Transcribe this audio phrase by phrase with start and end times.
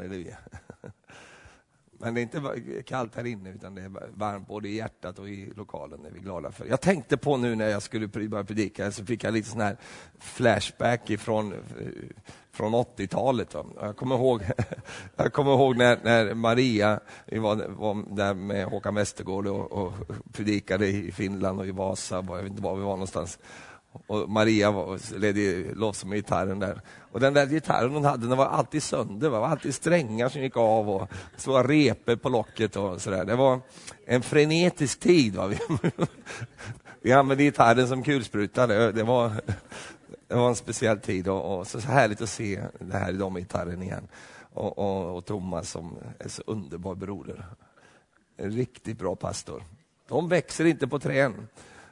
[0.00, 0.36] Halleluja.
[2.02, 5.28] Men det är inte kallt här inne, utan det är varmt både i hjärtat och
[5.28, 6.06] i lokalen.
[6.06, 6.66] Är vi glada för.
[6.66, 9.76] Jag tänkte på nu när jag skulle börja predika, så fick jag lite sån här
[10.18, 11.58] flashback ifrån eh,
[12.52, 13.54] från 80-talet.
[13.80, 14.42] Jag kommer ihåg,
[15.16, 19.92] jag kommer ihåg när, när Maria, var, var där med Håkan Westergård och, och
[20.32, 23.38] predikade i Finland och i Vasa, jag vet inte var vi var någonstans.
[23.92, 26.80] Och Maria var, ledde loss med gitarren där.
[27.12, 30.42] Och den där gitarren hon hade den var alltid sönder, det var alltid strängar som
[30.42, 33.24] gick av och stora repor på locket och sådär.
[33.24, 33.60] Det var
[34.06, 35.36] en frenetisk tid.
[35.36, 35.46] Va?
[35.48, 35.58] Vi,
[37.02, 39.32] vi använde gitarren som kulspruta, det, det, var,
[40.28, 43.34] det var en speciell tid och, och, så härligt att se det här i de
[43.34, 44.08] gitarren igen.
[44.52, 47.46] Och, och, och Thomas som är så underbar broder.
[48.36, 49.62] En riktigt bra pastor.
[50.08, 51.48] De växer inte på trän.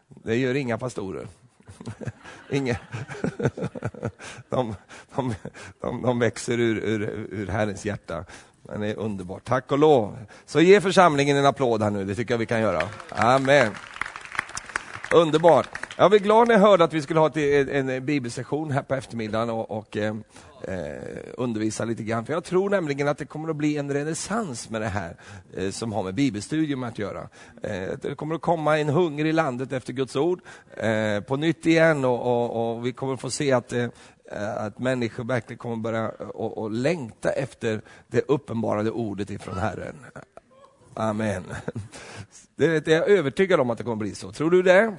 [0.08, 1.28] Det gör inga pastorer.
[2.50, 2.78] Inge.
[4.48, 4.74] De,
[5.14, 5.34] de,
[5.80, 8.24] de, de växer ur, ur, ur Herrens hjärta.
[8.62, 9.44] Men det är underbart.
[9.44, 10.18] Tack och lov.
[10.46, 12.82] Så ge församlingen en applåd här nu, det tycker jag vi kan göra.
[13.08, 13.72] Amen.
[15.12, 15.68] Underbart.
[15.96, 18.94] Jag blev glad när jag hörde att vi skulle ha en, en bibelsession här på
[18.94, 20.14] eftermiddagen och, och eh,
[20.62, 22.26] eh, undervisa lite grann.
[22.26, 25.16] För jag tror nämligen att det kommer att bli en renässans med det här
[25.56, 27.28] eh, som har med bibelstudium att göra.
[27.62, 30.40] Eh, det kommer att komma en hunger i landet efter Guds ord
[30.76, 33.88] eh, på nytt igen och, och, och vi kommer att få se att eh,
[34.56, 39.96] att människor verkligen kommer börja och, och längta efter det uppenbarade ordet ifrån Herren.
[40.94, 41.44] Amen.
[42.56, 44.32] Det är jag övertygad om att det kommer att bli så.
[44.32, 44.96] Tror du det?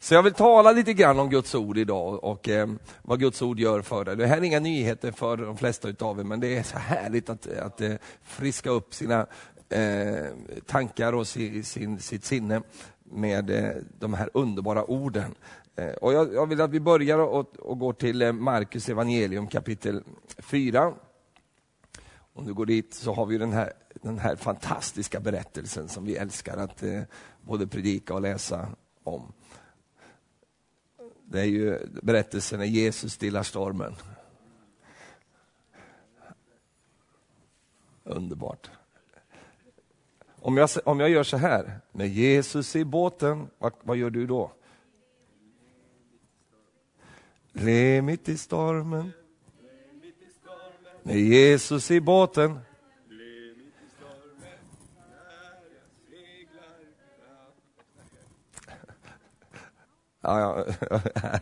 [0.00, 2.68] Så jag vill tala lite grann om Guds ord idag och eh,
[3.02, 4.16] vad Guds ord gör för dig.
[4.16, 7.30] Det här är inga nyheter för de flesta utav er, men det är så härligt
[7.30, 9.26] att, att eh, friska upp sina
[9.68, 10.26] eh,
[10.66, 12.62] tankar och si, sin, sitt sinne
[13.04, 15.34] med eh, de här underbara orden.
[15.76, 19.46] Eh, och jag, jag, vill att vi börjar och, och går till eh, Markus evangelium
[19.46, 20.02] kapitel
[20.38, 20.92] 4.
[22.34, 26.16] Om du går dit så har vi den här, den här fantastiska berättelsen som vi
[26.16, 27.00] älskar att eh,
[27.42, 28.68] både predika och läsa
[29.04, 29.32] om.
[31.30, 33.94] Det är ju berättelsen när Jesus stillar stormen.
[38.04, 38.70] Underbart.
[40.40, 44.26] Om jag, om jag gör så här, med Jesus i båten, vad, vad gör du
[44.26, 44.52] då?
[47.52, 49.12] Le mitt i stormen.
[51.02, 52.58] Med Jesus i båten.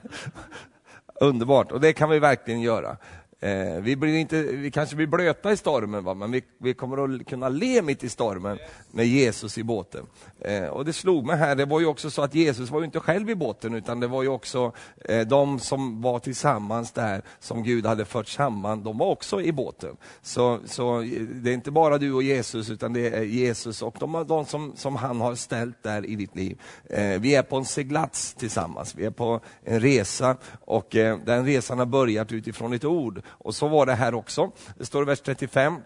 [1.21, 2.97] Underbart, och det kan vi verkligen göra.
[3.41, 6.15] Eh, vi, blir inte, vi kanske blir blöta i stormen, va?
[6.15, 8.59] men vi, vi, kommer att kunna le mitt i stormen
[8.91, 10.07] med Jesus i båten.
[10.41, 12.85] Eh, och Det slog mig här, det var ju också så att Jesus var ju
[12.85, 14.73] inte själv i båten, utan det var ju också
[15.05, 19.53] eh, de som var tillsammans där, som Gud hade fört samman, de var också i
[19.53, 19.97] båten.
[20.23, 21.01] Så, så
[21.33, 24.73] det är inte bara du och Jesus, utan det är Jesus och de, de som,
[24.77, 26.61] som han har ställt där i ditt liv.
[26.91, 31.47] Eh, vi är på en seglats tillsammans, vi är på en resa och eh, den
[31.47, 33.23] resan har börjat utifrån ett ord.
[33.29, 34.51] Och så var det här också.
[34.79, 35.77] Det står i vers 35.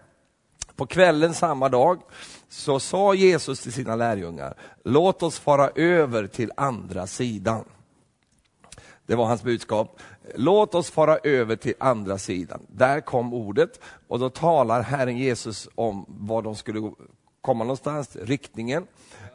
[0.75, 2.01] På kvällen samma dag
[2.49, 4.53] så sa Jesus till sina lärjungar,
[4.83, 7.63] låt oss fara över till andra sidan.
[9.05, 9.99] Det var hans budskap.
[10.35, 12.65] Låt oss fara över till andra sidan.
[12.67, 16.91] Där kom ordet och då talar Herren Jesus om var de skulle
[17.41, 18.87] komma någonstans, riktningen.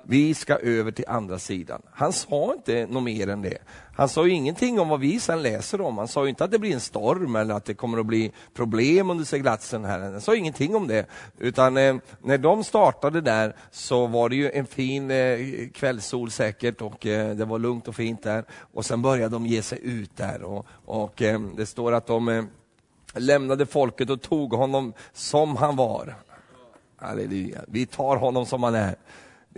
[0.03, 1.83] Vi ska över till andra sidan.
[1.93, 3.59] Han sa inte något mer än det.
[3.97, 5.99] Han sa ju ingenting om vad vi sen läser om.
[5.99, 8.33] Han sa ju inte att det blir en storm eller att det kommer att bli
[8.55, 9.85] problem under seglatsen.
[9.85, 9.99] Här.
[9.99, 11.07] Han sa ingenting om det.
[11.39, 15.39] Utan eh, när de startade där så var det ju en fin eh,
[15.75, 18.45] kvällssol säkert och eh, det var lugnt och fint där.
[18.51, 22.29] Och sen började de ge sig ut där och, och eh, det står att de
[22.29, 22.45] eh,
[23.15, 26.15] lämnade folket och tog honom som han var.
[26.97, 27.61] Halleluja.
[27.69, 28.97] Vi tar honom som han är.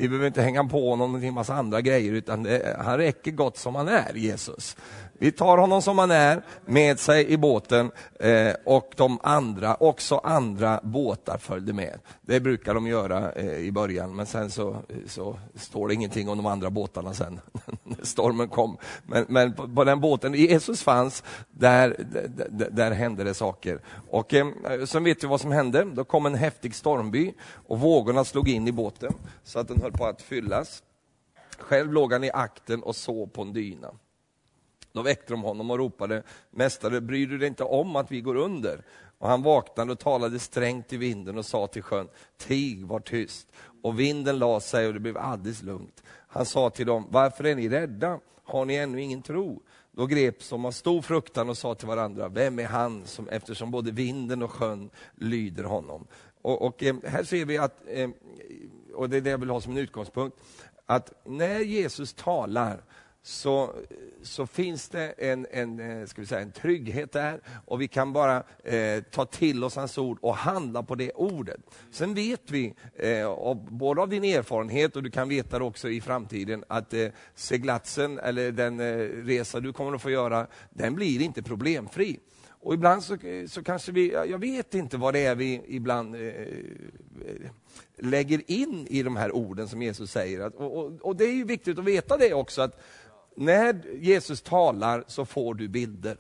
[0.01, 3.57] Vi behöver inte hänga på honom en massa andra grejer, utan det, han räcker gott
[3.57, 4.77] som han är, Jesus.
[5.21, 7.91] Vi tar honom som han är med sig i båten
[8.21, 11.99] eh, och de andra, också andra båtar följde med.
[12.23, 14.77] Det brukar de göra eh, i början, men sen så,
[15.07, 17.41] så står det ingenting om de andra båtarna sen
[17.83, 18.77] när stormen kom.
[19.07, 21.97] Men, men på, på, den båten Jesus fanns, där,
[22.51, 23.81] där, där hände det saker.
[24.11, 24.47] Och eh,
[24.87, 25.85] sen vet vi vad som hände.
[25.85, 27.35] Då kom en häftig stormby
[27.67, 29.13] och vågorna slog in i båten
[29.45, 30.83] så att den höll på att fyllas.
[31.59, 33.91] Själv låg han i akten och sov på en dyna.
[34.99, 38.35] Då väckte de honom och ropade, Mästare, bryr du dig inte om att vi går
[38.37, 38.83] under?
[39.19, 43.49] Och han vaknade och talade strängt till vinden och sa till sjön, tig, var tyst.
[43.83, 46.03] Och vinden la sig och det blev alldeles lugnt.
[46.29, 48.21] Han sa till dem, varför är ni rädda?
[48.45, 49.63] Har ni ännu ingen tro?
[49.93, 53.71] då greps de av stor fruktan och sa till varandra, vem är han som, eftersom
[53.71, 56.07] både vinden och sjön lyder honom?
[56.43, 58.11] Och, och eh, här ser vi att, eh,
[58.95, 60.37] och det är det jag vill ha som en utgångspunkt,
[60.87, 62.83] att när Jesus talar
[63.23, 63.75] så,
[64.23, 68.13] så finns det en, en, eh, ska vi säga, en trygghet där och vi kan
[68.13, 71.61] bara eh, ta till oss hans ord och handla på det ordet.
[71.91, 76.01] Sen vet vi, eh, både av din erfarenhet och du kan veta det också i
[76.01, 78.85] framtiden, att eh, seglatsen eller den eh,
[79.25, 82.19] resa du kommer att få göra, den blir inte problemfri.
[82.61, 83.17] Och ibland så,
[83.49, 86.21] så kanske vi, jag vet inte vad det är vi ibland eh,
[87.99, 90.61] lägger in i de här orden som Jesus säger.
[90.61, 92.81] Och, och, och, det är ju viktigt att veta det också, att
[93.39, 96.17] när Jesus talar så får du bilder.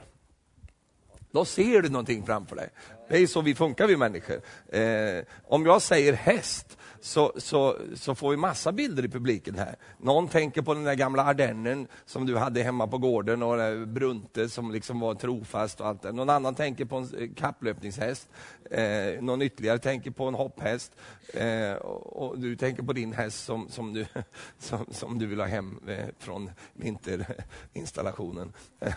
[1.31, 2.70] Då ser du någonting framför dig.
[3.09, 4.41] Det är så vi funkar vi människor.
[4.69, 9.77] Eh, om jag säger häst, så, så, så får vi massa bilder i publiken här.
[9.99, 14.49] Någon tänker på den där gamla ardennen som du hade hemma på gården och Brunte
[14.49, 16.12] som liksom var trofast och allt det.
[16.12, 18.29] Någon annan tänker på en kapplöpningshäst.
[18.71, 20.93] Eh, någon ytterligare tänker på en hopphäst.
[21.35, 24.06] Eh, och, och, du tänker på din häst som, som, du,
[24.59, 28.53] som, som du vill ha hem eh, från vinterinstallationen.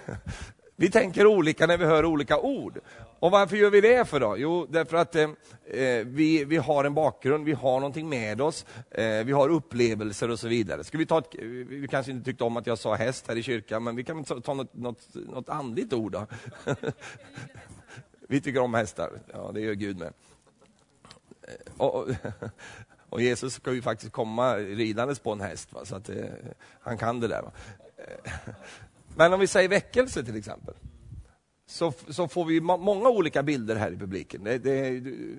[0.76, 2.80] Vi tänker olika när vi hör olika ord.
[3.22, 4.38] Och varför gör vi det för då?
[4.38, 5.30] Jo, därför att eh,
[5.66, 10.32] eh, vi, vi har en bakgrund, vi har någonting med oss, eh, vi har upplevelser
[10.32, 10.84] och så vidare.
[10.84, 13.36] Ska vi, ta ett, eh, vi kanske inte tyckte om att jag sa häst här
[13.36, 16.28] i kyrkan, men vi kan ta, ta något, något, något andligt ord då.
[18.28, 20.14] vi tycker om hästar, ja det gör Gud med.
[21.42, 22.08] Eh, och,
[23.10, 25.86] och Jesus ska ju faktiskt komma ridandes på en häst, va?
[25.86, 26.26] så att eh,
[26.82, 27.42] han kan det där.
[27.42, 27.52] Va?
[29.16, 30.74] Men om vi säger väckelse till exempel,
[31.72, 34.44] så, så får vi många olika bilder här i publiken.
[34.44, 34.90] Det, det,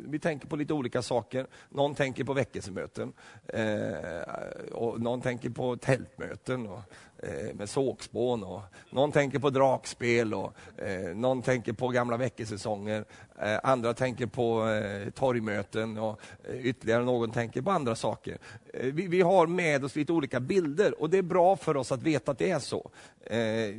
[0.08, 1.46] vi tänker på lite olika saker.
[1.68, 3.12] Någon tänker på väckelsemöten,
[3.46, 6.80] eh, och någon tänker på tältmöten och,
[7.18, 8.44] eh, med sågspån.
[8.44, 13.04] Och, någon tänker på dragspel, och, eh, någon tänker på gamla väckelsesånger.
[13.38, 18.38] Eh, andra tänker på eh, torgmöten och eh, ytterligare någon tänker på andra saker.
[18.74, 21.92] Eh, vi, vi, har med oss lite olika bilder och det är bra för oss
[21.92, 22.90] att veta att det är så.
[23.20, 23.74] Eh,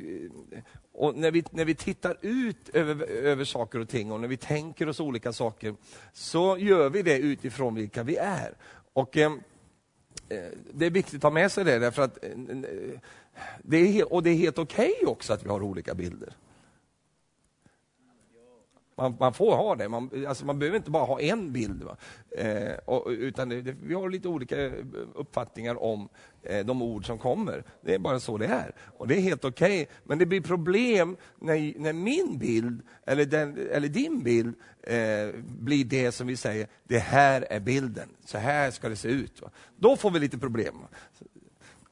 [0.94, 4.38] och när vi, när vi tittar ut över, över saker och ting och när vi
[4.38, 5.75] tänker oss olika saker,
[6.13, 8.54] så gör vi det utifrån vilka vi är.
[8.94, 9.31] Och eh,
[10.30, 10.44] eh
[10.74, 12.31] Det är viktigt att ha med sig det, därför att eh,
[13.62, 16.34] det är, och det är helt okej okay också att vi har olika bilder.
[18.95, 21.84] Man, man, får ha det, man, alltså man behöver inte bara ha en bild.
[22.38, 24.72] Eh, och, utan det, det, vi har lite olika eh,
[25.16, 26.10] uppfattningar om
[26.44, 27.63] eh, de ord som kommer.
[27.81, 28.72] Det är bara så det är.
[28.98, 29.81] Och det är helt okej.
[29.81, 29.95] Okay.
[30.04, 35.86] Men det blir problem när, när min bild, eller, den, eller din bild, eh, blir
[35.86, 39.42] det som vi säger, det här är bilden, så här ska det se ut.
[39.42, 39.50] Va?
[39.75, 40.75] Då får vi lite problem.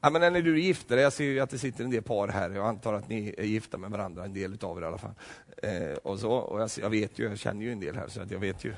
[0.03, 2.27] Ja, men när du är gifta, jag ser ju att det sitter en del par
[2.27, 4.98] här, jag antar att ni är gifta med varandra, en del av er i alla
[4.98, 5.13] fall.
[5.57, 8.21] Eh, och så, och jag, jag, vet ju, jag känner ju en del här, så
[8.21, 8.74] att jag vet ju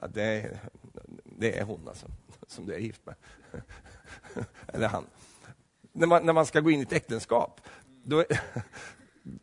[0.00, 0.58] att det är,
[1.24, 2.06] det är hon alltså,
[2.46, 3.14] som du är gift med.
[4.66, 5.06] Eller han.
[5.92, 7.60] När man, när man ska gå in i ett äktenskap,
[8.04, 8.24] då,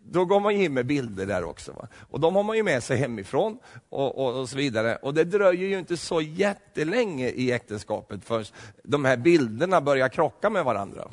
[0.03, 1.71] då går man in med bilder där också.
[1.71, 1.87] Va?
[2.09, 3.57] Och de har man ju med sig hemifrån
[3.89, 4.95] och, och, och, så vidare.
[4.95, 8.45] Och det dröjer ju inte så jättelänge i äktenskapet förrän
[8.83, 11.07] de här bilderna börjar krocka med varandra.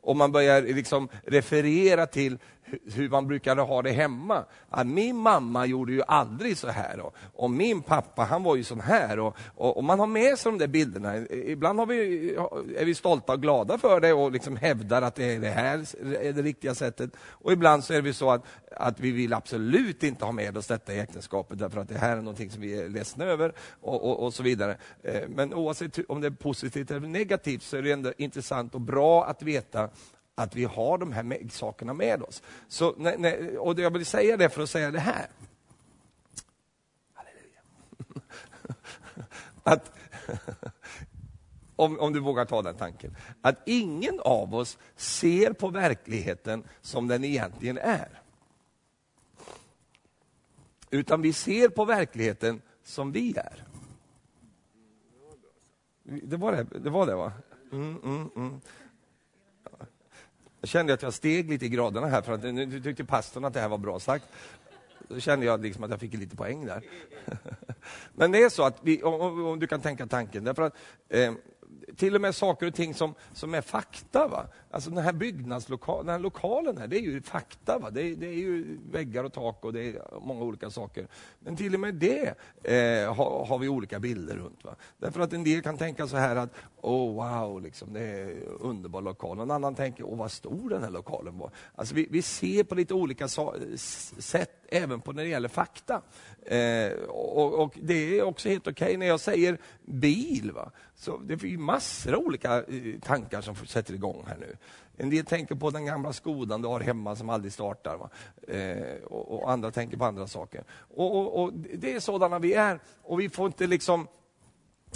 [0.00, 2.38] Och man börjar liksom referera till
[2.94, 4.44] hur man brukade ha det hemma.
[4.68, 8.64] Att min mamma gjorde ju aldrig så här och, och min pappa han var ju
[8.64, 9.18] sån här.
[9.18, 11.16] Och, och, och, man har med sig de där bilderna.
[11.18, 12.30] Ibland har vi,
[12.78, 15.78] är vi stolta och glada för det och liksom hävdar att det, är det här
[16.20, 17.10] är det riktiga sättet.
[17.16, 18.44] Och ibland så är vi så att,
[18.76, 22.16] att vi vill absolut inte ha med oss detta i äktenskapet därför att det här
[22.16, 24.76] är någonting som vi är ledsna över och, och, och så vidare.
[25.02, 28.80] Eh, men oavsett om det är positivt eller negativt så är det ändå intressant och
[28.80, 29.88] bra att veta
[30.34, 32.42] att vi har de här sakerna med oss.
[32.68, 35.26] Så, när, när, och jag vill säga det för att säga det här.
[37.12, 37.60] Halleluja.
[39.62, 39.92] Att,
[41.76, 43.16] om, om du vågar ta den tanken.
[43.40, 48.22] Att ingen av oss ser på verkligheten som den egentligen är.
[50.90, 53.64] Utan vi ser på verkligheten som vi är.
[56.02, 57.32] Det var det, det, var det va?
[57.72, 58.60] Mm, mm, mm.
[60.62, 63.54] Jag kände att jag steg lite i graderna här, för att nu tyckte pastorn att
[63.54, 64.24] det här var bra sagt.
[65.08, 66.82] Då kände jag liksom att jag fick lite poäng där.
[68.14, 70.74] Men det är så att, vi, om, om du kan tänka tanken, därför att
[71.08, 71.32] eh,
[71.96, 74.46] till och med saker och ting som, som är fakta, va?
[74.72, 77.78] Alltså den här byggnadslokalen, den här lokalen här, det är ju fakta.
[77.78, 77.90] Va?
[77.90, 81.06] Det, är, det är ju väggar och tak och det är många olika saker.
[81.38, 84.64] Men till och med det eh, har, har, vi olika bilder runt.
[84.64, 84.76] Va?
[84.98, 86.50] Därför att en del kan tänka så här att,
[86.80, 89.40] oh wow, liksom, det är en underbar lokal.
[89.40, 91.50] En annan tänker, åh vad stor den här lokalen var.
[91.74, 96.02] Alltså vi, vi ser på lite olika sätt även på när det gäller fakta.
[96.46, 98.96] Eh, och, och, Det är också helt okej okay.
[98.96, 100.52] när jag säger bil.
[100.52, 100.70] Va?
[100.94, 104.56] Så det är massor av olika eh, tankar som sätter igång här nu.
[104.96, 108.10] En del tänker på den gamla Skodan du har hemma som aldrig startar.
[108.48, 110.64] Eh, och, och, andra tänker på andra saker.
[110.94, 112.80] Och, och, Det är sådana vi är.
[113.02, 114.08] Och vi får inte liksom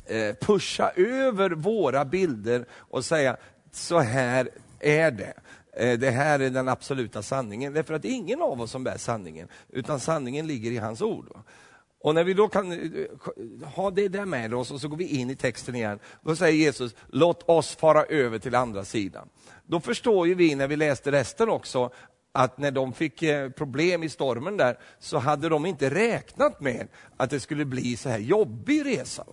[0.07, 3.37] eh, pusha över våra bilder och säga
[3.73, 4.49] så här
[4.81, 5.35] är det.
[5.73, 7.73] Eh, det här är den absoluta sanningen.
[7.73, 11.03] Därför att det är ingen av oss som bär sanningen, utan sanningen ligger i hans
[11.03, 11.29] ord.
[12.07, 12.79] Och när vi då kan eh,
[13.75, 16.59] ha det där med oss och så går vi in i texten igen, då säger
[16.59, 19.29] Jesus, låt oss fara över till andra sidan.
[19.65, 21.91] Då förstår ju vi när vi läste resten också,
[22.33, 26.89] att när de fick eh, problem i stormen där, så hade de inte räknat med
[27.17, 29.25] att det skulle bli så här jobbig resa.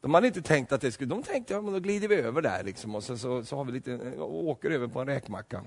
[0.00, 2.42] De hade inte tänkt att det skulle, de tänkte, ja men då glider vi över
[2.42, 5.62] där liksom, och så, så, så har vi lite, eh, åker över på en räkmacka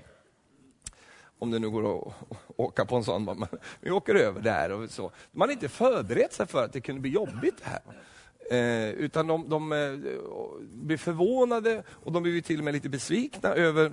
[1.38, 2.14] om det nu går att
[2.56, 3.24] åka på en sån.
[3.24, 3.46] Men
[3.80, 5.10] vi åker över där och så.
[5.32, 7.80] Man har inte förberett sig för att det kunde bli jobbigt här.
[8.50, 9.92] Eh, utan de, de eh,
[10.60, 13.92] blir förvånade och de blir till och med lite besvikna över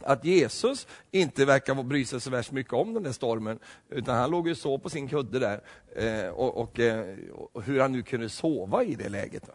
[0.00, 3.58] att Jesus inte verkar bry sig så värst mycket om den där stormen,
[3.88, 5.60] utan han låg ju så på sin kudde där,
[5.96, 7.16] eh, och, och, eh,
[7.52, 9.48] och, hur han nu kunde sova i det läget.
[9.48, 9.54] Va?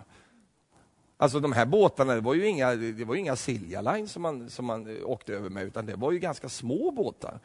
[1.23, 4.49] Alltså de här båtarna, det var ju inga, det var inga Silja Line som man,
[4.49, 7.39] som man eh, åkte över med, utan det var ju ganska små båtar.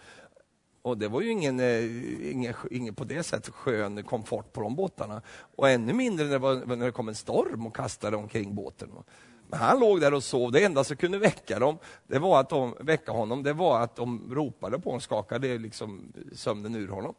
[0.82, 4.76] Och det var ju ingen, eh, ingen, ingen på det sättet skön komfort på de
[4.76, 5.22] båtarna.
[5.56, 8.90] Och ännu mindre när det, var, när det kom en storm och kastade omkring båten.
[9.48, 10.52] Men han låg där och sov.
[10.52, 13.96] Det enda som kunde väcka dem, det var att de, väcka honom, det var att
[13.96, 17.14] de ropade på honom, skakade liksom sömnen ur honom.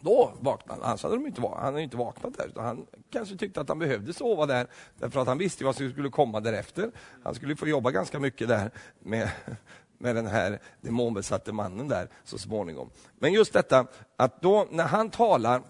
[0.00, 0.88] Då vaknade han.
[0.88, 2.62] Annars hade de inte, han hade inte vaknat där.
[2.62, 4.66] Han kanske tyckte att han behövde sova där,
[4.98, 6.90] därför att han visste vad som skulle komma därefter.
[7.22, 9.30] Han skulle få jobba ganska mycket där med,
[9.98, 12.90] med den här demonbesatte mannen där så småningom.
[13.18, 13.86] Men just detta
[14.16, 15.62] att då när han talar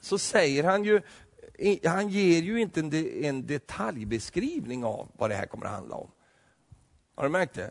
[0.00, 1.00] så säger han ju,
[1.84, 6.10] han ger ju inte en, en detaljbeskrivning av vad det här kommer att handla om.
[7.14, 7.70] Har du märkt det?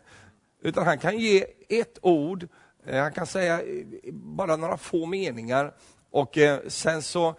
[0.60, 2.48] Utan han kan ge ett ord
[2.86, 5.74] Eh, han kan säga eh, bara några få meningar
[6.10, 7.34] och eh, sen så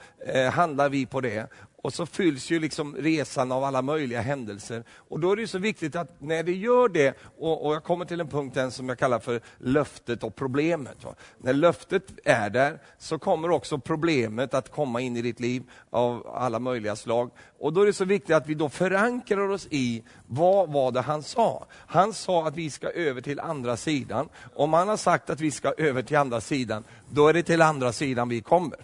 [0.52, 1.48] handlar vi på det.
[1.82, 4.84] Och så fylls ju liksom resan av alla möjliga händelser.
[4.96, 8.06] Och då är det så viktigt att när det gör det, och, och jag kommer
[8.06, 11.04] till en punkt den som jag kallar för löftet och problemet.
[11.04, 11.16] Va?
[11.38, 16.28] När löftet är där så kommer också problemet att komma in i ditt liv av
[16.28, 17.32] alla möjliga slag.
[17.60, 21.02] Och då är det så viktigt att vi då förankrar oss i vad var det
[21.02, 21.68] han sa?
[21.72, 24.30] Han sa att vi ska över till andra sidan.
[24.56, 27.62] Om han har sagt att vi ska över till andra sidan, då är det till
[27.62, 28.80] andra sidan vi kommer.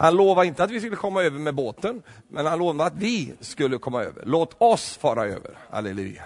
[0.00, 3.34] Han lovade inte att vi skulle komma över med båten, men han lovade att vi
[3.40, 4.22] skulle komma över.
[4.26, 5.58] Låt oss fara över.
[5.70, 6.22] Halleluja.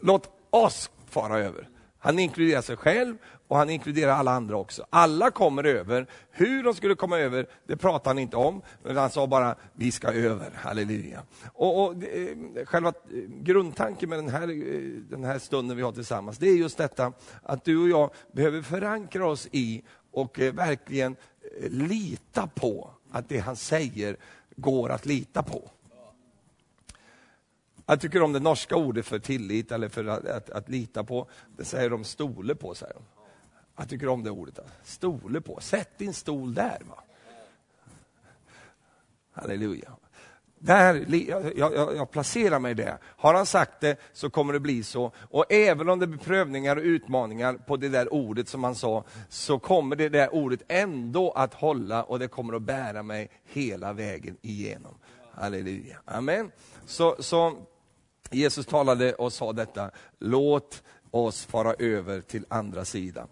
[0.00, 1.68] Låt oss fara över.
[1.98, 3.16] Han inkluderar sig själv
[3.48, 4.86] och han inkluderar alla andra också.
[4.90, 6.06] Alla kommer över.
[6.30, 9.92] Hur de skulle komma över, det pratade han inte om, men han sa bara, vi
[9.92, 11.22] ska över, halleluja.
[11.52, 12.94] Och, och eh, Själva eh,
[13.28, 17.12] grundtanken med den här, eh, den här stunden vi har tillsammans, det är just detta
[17.42, 19.82] att du och jag behöver förankra oss i
[20.14, 21.16] och eh, verkligen
[21.60, 24.16] eh, lita på att det han säger
[24.56, 25.70] går att lita på.
[27.86, 31.28] Jag tycker om det norska ordet för tillit eller för att, att, att lita på.
[31.56, 32.74] Det säger de stole på.
[32.74, 33.02] Säger de.
[33.76, 34.58] Jag tycker om det ordet.
[34.84, 35.60] Stole på.
[35.60, 36.78] Sätt din stol där.
[36.88, 37.02] Va?
[39.32, 39.96] Halleluja.
[40.64, 42.98] Där, jag, jag, jag, placerar mig där.
[43.02, 45.12] Har han sagt det så kommer det bli så.
[45.30, 49.04] Och även om det blir prövningar och utmaningar på det där ordet som han sa,
[49.28, 53.92] så kommer det där ordet ändå att hålla och det kommer att bära mig hela
[53.92, 54.94] vägen igenom.
[55.32, 55.96] Halleluja.
[56.04, 56.50] Amen.
[56.86, 57.56] Så, så
[58.30, 63.28] Jesus talade och sa detta, låt oss fara över till andra sidan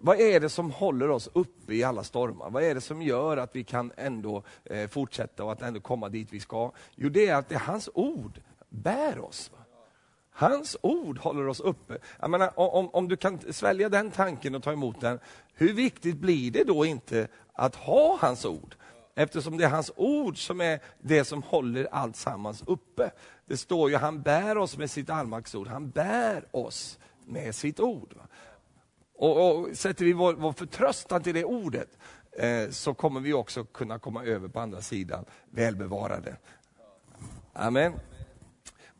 [0.00, 2.50] vad är det som håller oss uppe i alla stormar?
[2.50, 6.08] Vad är det som gör att vi kan ändå eh, fortsätta och att ändå komma
[6.08, 6.72] dit vi ska?
[6.94, 9.50] Jo, det är att det är hans ord bär oss.
[10.30, 11.98] Hans ord håller oss uppe.
[12.20, 15.18] Jag menar, om, om du kan svälja den tanken och ta emot den,
[15.54, 18.74] hur viktigt blir det då inte att ha hans ord?
[19.14, 23.10] Eftersom det är hans ord som är det som håller allt sammans uppe.
[23.46, 28.14] Det står ju, han bär oss med sitt allmaktsord, han bär oss med sitt ord.
[29.20, 31.98] Och, och Sätter vi vår, vår förtröstan till det ordet,
[32.32, 36.36] eh, så kommer vi också kunna komma över på andra sidan välbevarade.
[37.52, 37.92] Amen.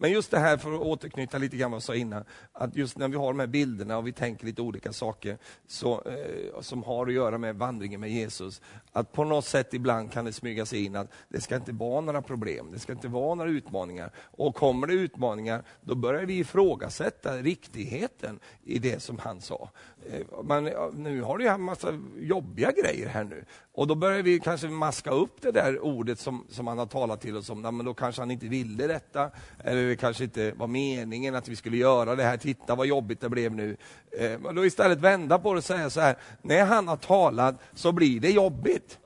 [0.02, 2.98] Men just det här, för att återknyta lite grann vad jag sa innan, att just
[2.98, 6.82] när vi har de här bilderna och vi tänker lite olika saker så, eh, som
[6.82, 8.60] har att göra med vandringen med Jesus,
[8.92, 12.00] att på något sätt ibland kan det smyga sig in att det ska inte vara
[12.00, 14.12] några problem, det ska inte vara några utmaningar.
[14.16, 19.70] Och kommer det utmaningar, då börjar vi ifrågasätta riktigheten i det som han sa.
[20.06, 23.44] Eh, men nu har du ju en massa jobbiga grejer här nu.
[23.72, 27.20] Och då börjar vi kanske maska upp det där ordet som, som han har talat
[27.20, 27.60] till oss om.
[27.60, 29.30] men då kanske han inte ville detta,
[29.64, 32.36] eller det kanske inte var meningen att vi skulle göra det här.
[32.36, 33.76] Titta vad jobbigt det blev nu.
[34.18, 37.92] Eh, då istället vända på det och säga så här, när han har talat så
[37.92, 38.98] blir det jobbigt.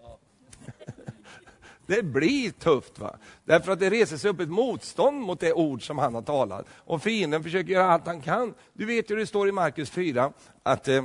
[1.86, 3.16] Det blir tufft, va?
[3.44, 6.66] därför att det reser sig upp ett motstånd mot det ord som han har talat.
[6.70, 8.54] Och fienden försöker göra allt han kan.
[8.72, 11.04] Du vet ju det står i Markus 4 att eh,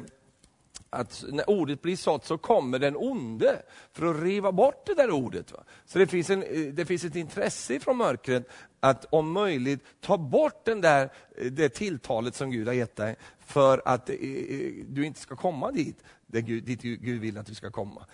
[0.90, 5.12] att när ordet blir sått så kommer den onde för att riva bort det där
[5.12, 5.52] ordet.
[5.52, 5.64] Va?
[5.86, 10.18] Så det finns, en, eh, det finns ett intresse från mörkret att om möjligt ta
[10.18, 14.16] bort den där, eh, det tilltalet som Gud har gett dig för att eh,
[14.88, 18.06] du inte ska komma dit, där Gud, dit Gud vill att du ska komma.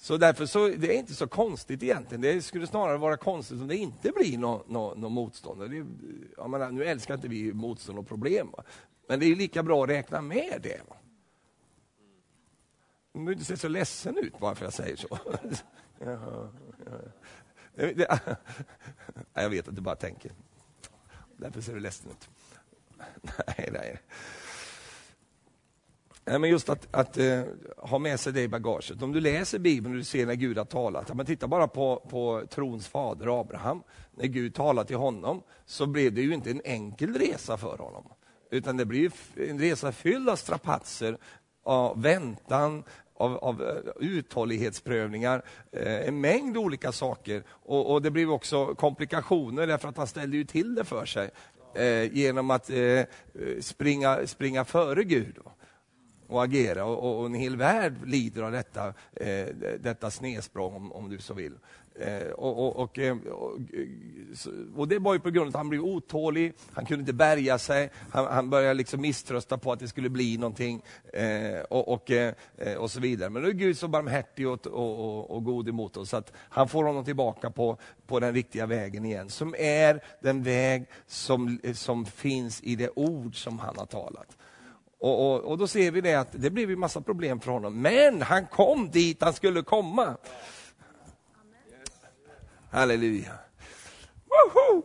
[0.00, 2.20] Så därför så, det är inte så konstigt egentligen.
[2.20, 5.70] Det skulle snarare vara konstigt om det inte blir något no, no motstånd.
[5.70, 5.86] Det,
[6.36, 8.64] jag menar, nu älskar inte vi motstånd och problem, va?
[9.08, 10.80] men det är lika bra att räkna med det.
[10.88, 10.96] Va?
[13.12, 15.18] Du behöver inte se så ledsen ut bara för att jag säger så.
[15.98, 16.50] ja,
[17.96, 18.18] ja.
[19.42, 20.32] jag vet att du bara tänker.
[21.36, 22.28] Därför ser du ledsen ut.
[23.46, 23.98] nej, nej.
[26.28, 27.42] Nej, men just att, att eh,
[27.76, 29.02] ha med sig det i bagaget.
[29.02, 32.06] Om du läser Bibeln och du ser när Gud har talat, men titta bara på,
[32.10, 33.82] på trons fader Abraham.
[34.14, 38.04] När Gud talade till honom så blev det ju inte en enkel resa för honom.
[38.50, 41.18] Utan det blir en resa fylld av strapatser,
[41.64, 45.42] av väntan, av, av eh, uthållighetsprövningar,
[45.72, 47.42] eh, en mängd olika saker.
[47.48, 51.30] Och, och, det blev också komplikationer därför att han ställde ju till det för sig
[51.74, 53.02] eh, genom att eh,
[53.60, 55.38] springa, springa före Gud
[56.28, 59.46] och agera och, och, en hel värld lider av detta, eh,
[59.80, 61.54] detta snedsprång om, om du så vill.
[62.00, 63.16] Eh, och, och, och, eh,
[64.76, 67.58] och, det var ju på grund av att han blev otålig, han kunde inte bärga
[67.58, 70.82] sig, han, han började liksom misströsta på att det skulle bli någonting
[71.12, 72.34] eh, och, och, eh,
[72.78, 73.30] och så vidare.
[73.30, 76.68] Men nu är Gud så barmhärtig och, och, och, god emot oss, så att han
[76.68, 82.06] får honom tillbaka på, på den riktiga vägen igen, som är den väg som, som
[82.06, 84.37] finns i det ord som han har talat.
[85.00, 87.82] Och, och, och, då ser vi det att det blev ju massa problem för honom.
[87.82, 90.16] Men han kom dit han skulle komma.
[92.70, 93.32] Halleluja.
[94.28, 94.82] Woho!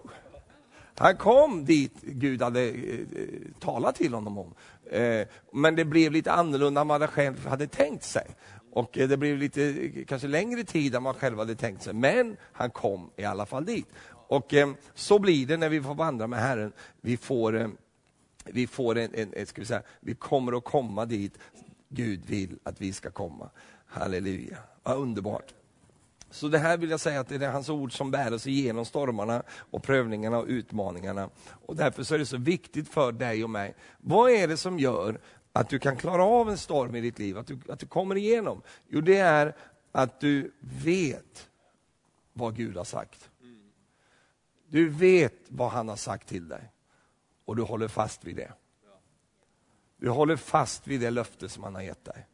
[0.98, 3.28] Han kom dit Gud hade eh, eh
[3.60, 4.54] talat till honom om.
[4.92, 8.28] Eh, men det blev lite annorlunda än vad han själv hade tänkt sig.
[8.72, 11.94] Och eh, det blev lite, eh, kanske längre tid än man själv hade tänkt sig.
[11.94, 13.88] Men han kom i alla fall dit.
[14.28, 16.72] Och eh, så blir det när vi får vandra med Herren.
[17.02, 17.72] Vi får
[18.44, 21.38] vi, får en, en, en, ska vi, säga, vi kommer att komma dit
[21.90, 23.50] Gud vill att vi ska komma.
[23.86, 25.54] Halleluja, vad underbart.
[26.30, 28.86] Så det här vill jag säga att det är hans ord som bär oss igenom
[28.86, 31.30] stormarna och prövningarna och utmaningarna.
[31.66, 33.76] Och därför så är det så viktigt för dig och mig.
[33.98, 35.20] Vad är det som gör
[35.54, 38.16] att du kan klara av en storm i ditt liv, att du, att du kommer
[38.16, 38.62] igenom?
[38.88, 39.56] Jo, det är
[39.92, 40.52] att du
[40.84, 41.50] vet
[42.34, 43.30] vad Gud har sagt.
[44.68, 46.74] Du vet vad han har sagt till dig
[47.46, 48.52] och du håller fast vid det.
[49.98, 52.28] Du håller fast vid det löfte som han har gett dig.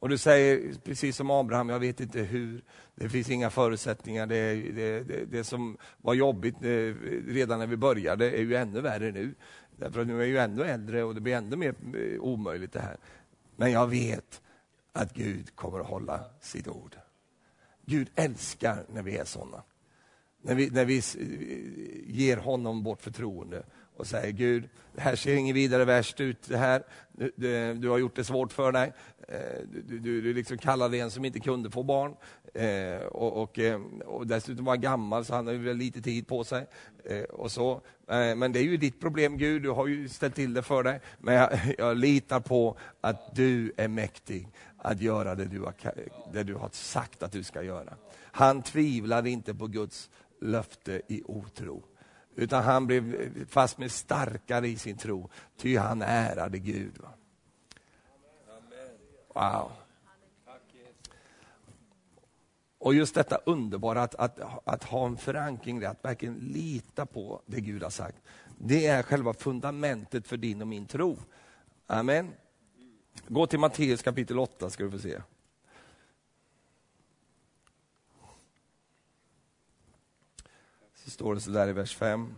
[0.00, 4.54] Och du säger, precis som Abraham, jag vet inte hur, det finns inga förutsättningar, det,
[4.54, 6.94] det, det, det som var jobbigt eh,
[7.26, 9.34] redan när vi började är ju ännu värre nu.
[9.76, 12.72] Därför att nu är jag ju ännu äldre och det blir ännu mer eh, omöjligt
[12.72, 12.96] det här.
[13.56, 14.42] Men jag vet
[14.92, 16.96] att Gud kommer att hålla sitt ord.
[17.86, 19.62] Gud älskar när vi är sådana.
[20.42, 21.02] När vi, när vi
[22.06, 23.62] ger honom vårt förtroende
[23.96, 27.88] och säger Gud, det här ser inget vidare värst ut, det här, du, du, du
[27.88, 28.92] har gjort det svårt för dig.
[29.28, 29.38] Eh,
[29.72, 32.14] du, du, du liksom kallade en som inte kunde få barn
[32.54, 36.66] eh, och, och, eh, och dessutom var gammal så han har lite tid på sig.
[37.30, 37.80] och så.
[38.06, 41.00] Men det är ju ditt problem Gud, du har ju ställt till det för dig.
[41.18, 44.48] Men jag, jag litar på att du är mäktig
[44.78, 45.74] att göra det du, har,
[46.32, 47.94] det du har sagt att du ska göra.
[48.22, 51.84] Han tvivlade inte på Guds löfte i otro.
[52.34, 56.98] Utan han blev fast med starkare i sin tro, ty han ärade Gud.
[59.34, 59.72] Wow.
[62.78, 67.60] Och just detta underbara att, att, att ha en förankring, att verkligen lita på det
[67.60, 68.16] Gud har sagt.
[68.58, 71.18] Det är själva fundamentet för din och min tro.
[71.86, 72.32] Amen.
[73.28, 75.20] Gå till Matteus kapitel 8 ska du få se.
[81.08, 82.34] Så står det så där i vers 5.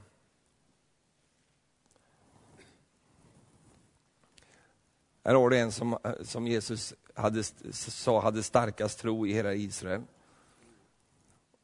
[5.24, 10.02] Här har du en som, som Jesus hade, sa hade starkast tro i hela Israel.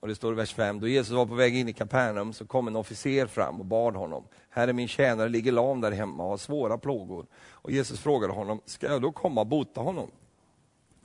[0.01, 2.47] Och det står i vers 5, då Jesus var på väg in i Kapernaum så
[2.47, 4.25] kom en officer fram och bad honom.
[4.51, 7.27] Herre, min tjänare ligger lam där hemma och har svåra plågor.
[7.37, 10.11] Och Jesus frågade honom, ska jag då komma och bota honom?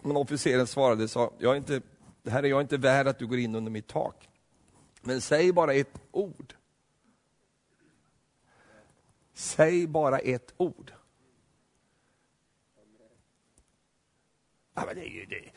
[0.01, 1.81] Men officeren svarade, sa, jag är inte,
[2.29, 4.27] Herre, jag är inte värd att du går in under mitt tak.
[5.01, 6.53] Men säg bara ett ord.
[9.33, 10.93] Säg bara ett ord.
[14.73, 15.51] Ja, men det är ju det.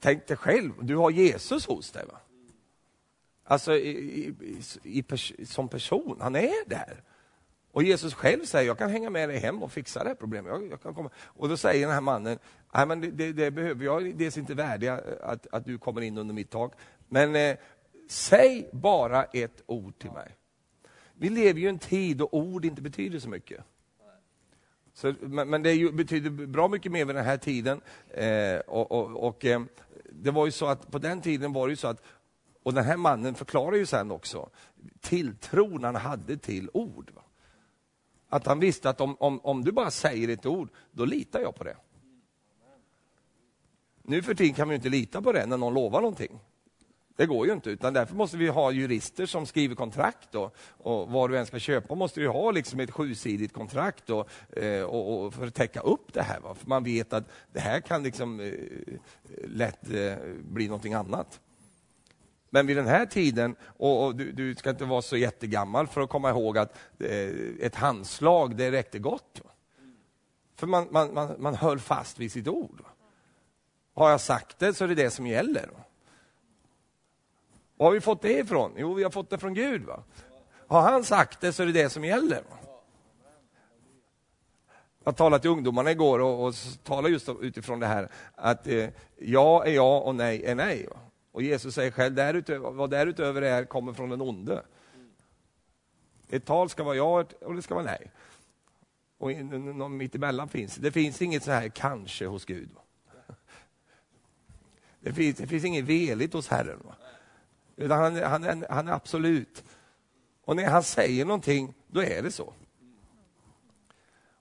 [0.00, 2.04] Tänk dig själv, du har Jesus hos dig.
[2.06, 2.20] Va?
[3.44, 4.34] Alltså i, i,
[4.82, 7.02] i pers som person, han är där.
[7.72, 10.52] Och Jesus själv säger, jag kan hänga med dig hem och fixa det här problemet.
[10.52, 11.10] Jag, jag kan komma.
[11.24, 12.38] Och då säger den här mannen,
[12.74, 16.00] nej men det, det, det behöver jag, det är inte värdiga att, att du kommer
[16.00, 16.72] in under mitt tak.
[17.08, 17.56] Men eh,
[18.08, 20.36] säg bara ett ord till mig.
[21.14, 23.64] Vi lever ju i en tid då ord inte betyder så mycket.
[24.92, 27.80] Så, men, men det ju, betyder bra mycket mer vid den här tiden.
[28.08, 29.62] Eh, och, och, och eh,
[30.10, 32.02] det var ju så att på den tiden var det ju så att,
[32.62, 34.50] och den här mannen förklarar ju sen också,
[35.00, 37.10] tilltron han hade till ord.
[37.14, 37.22] Va?
[38.28, 41.54] Att han visste att om, om, om du bara säger ett ord, då litar jag
[41.54, 41.76] på det.
[44.02, 46.40] Nu för tiden kan vi inte lita på det när någon lovar någonting.
[47.16, 50.28] Det går ju inte, utan därför måste vi ha jurister som skriver kontrakt.
[50.30, 50.50] Då.
[50.78, 54.82] och vad du än ska köpa måste du ha liksom ett sjusidigt kontrakt då, eh,
[54.82, 56.40] och, och, för att täcka upp det här.
[56.40, 56.54] Va?
[56.54, 58.52] För man vet att det här kan liksom eh,
[59.44, 61.40] lätt eh, bli någonting annat.
[62.50, 66.00] Men vid den här tiden, och, och du, du, ska inte vara så jättegammal för
[66.00, 69.40] att komma ihåg att eh, ett handslag, det räckte gott.
[69.44, 69.50] Va?
[70.56, 72.80] För man, man, man, man höll fast vid sitt ord.
[72.80, 72.88] Va?
[73.94, 75.70] Har jag sagt det så är det det som gäller.
[77.76, 78.72] Var har vi fått det ifrån?
[78.76, 79.84] Jo, vi har fått det från Gud.
[79.84, 80.02] Va?
[80.66, 82.42] Har han sagt det så är det det som gäller.
[82.50, 82.56] Va?
[85.04, 89.64] Jag talade till ungdomarna igår och, och talade just utifrån det här att eh, ja
[89.64, 90.86] är ja och nej är nej.
[90.90, 90.96] Va?
[91.32, 94.62] Och Jesus säger själv, därutöver, vad därutöver är kommer från den onde.
[96.28, 98.10] Ett tal ska vara ja och det ska vara nej.
[99.18, 100.92] Och någon mittemellan finns det.
[100.92, 102.68] finns inget så här kanske hos Gud.
[102.74, 102.80] Va?
[105.00, 106.78] Det finns, det finns inget veligt hos Herren.
[106.84, 106.94] Va?
[107.76, 109.64] Utan han, han, är, han är absolut.
[110.44, 112.52] Och när han säger någonting, då är det så.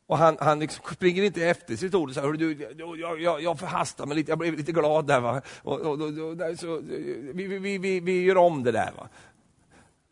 [0.08, 3.60] Och han, han liksom springer inte efter sitt ord och säger, du, jag, jag, jag
[3.60, 5.20] förhastar mig lite, jag blev lite glad där.
[5.20, 5.42] Va?
[5.64, 6.82] Och, och, och, så,
[7.34, 8.92] vi, vi, vi, vi gör om det där.
[8.98, 9.10] Va?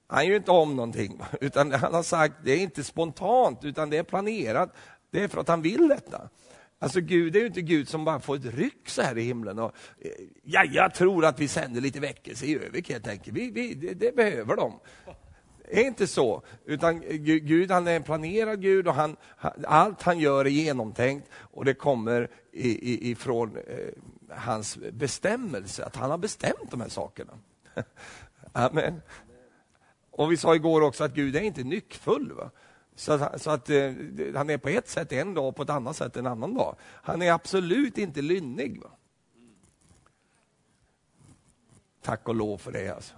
[0.07, 1.27] Han gör inte om någonting, va?
[1.41, 4.69] utan han har sagt, det är inte spontant, utan det är planerat.
[5.12, 6.29] Det är för att han vill detta.
[6.83, 9.59] Alltså Gud är ju inte Gud som bara får ett ryck så här i himlen.
[9.59, 10.11] Och, eh,
[10.43, 13.37] ja, jag tror att vi sänder lite väckelse i Övik helt enkelt.
[13.37, 14.79] Vi, vi, det, det, behöver de.
[15.69, 19.17] Det är inte så, utan Gud han är en planerad Gud och han,
[19.67, 26.17] allt han gör är genomtänkt och det kommer ifrån eh, hans bestämmelse, att han har
[26.17, 27.33] bestämt de här sakerna.
[28.51, 29.01] Amen.
[30.11, 32.31] Och vi sa igår också att Gud är inte nyckfull.
[32.31, 32.51] Va?
[32.95, 33.93] Så att, så att eh,
[34.36, 36.75] han är på ett sätt en dag och på ett annat sätt en annan dag.
[36.82, 38.82] Han är absolut inte lynnig.
[38.82, 38.91] Va?
[42.01, 42.89] Tack och lov för det.
[42.89, 43.15] Alltså.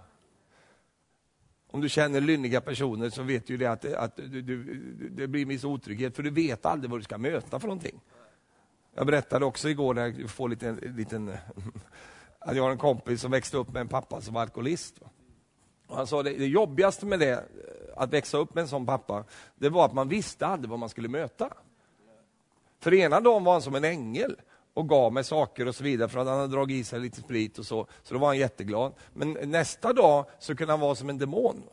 [1.67, 4.63] Om du känner lynniga personer så vet du det att, att du, du,
[5.09, 8.01] det blir en viss otrygghet, för du vet aldrig vad du ska möta för någonting.
[8.93, 11.29] Jag berättade också igår, när jag får lite, liten,
[12.39, 14.99] att jag har en kompis som växte upp med en pappa som var alkoholist.
[15.87, 17.43] Och han sa det, det jobbigaste med det
[17.95, 19.23] att växa upp med en sån pappa,
[19.55, 21.53] det var att man visste aldrig vad man skulle möta.
[22.79, 24.35] För ena dagen var han som en ängel
[24.73, 27.21] och gav mig saker och så vidare för att han hade dragit i sig lite
[27.21, 28.93] sprit och så, så då var han jätteglad.
[29.13, 31.63] Men nästa dag så kunde han vara som en demon.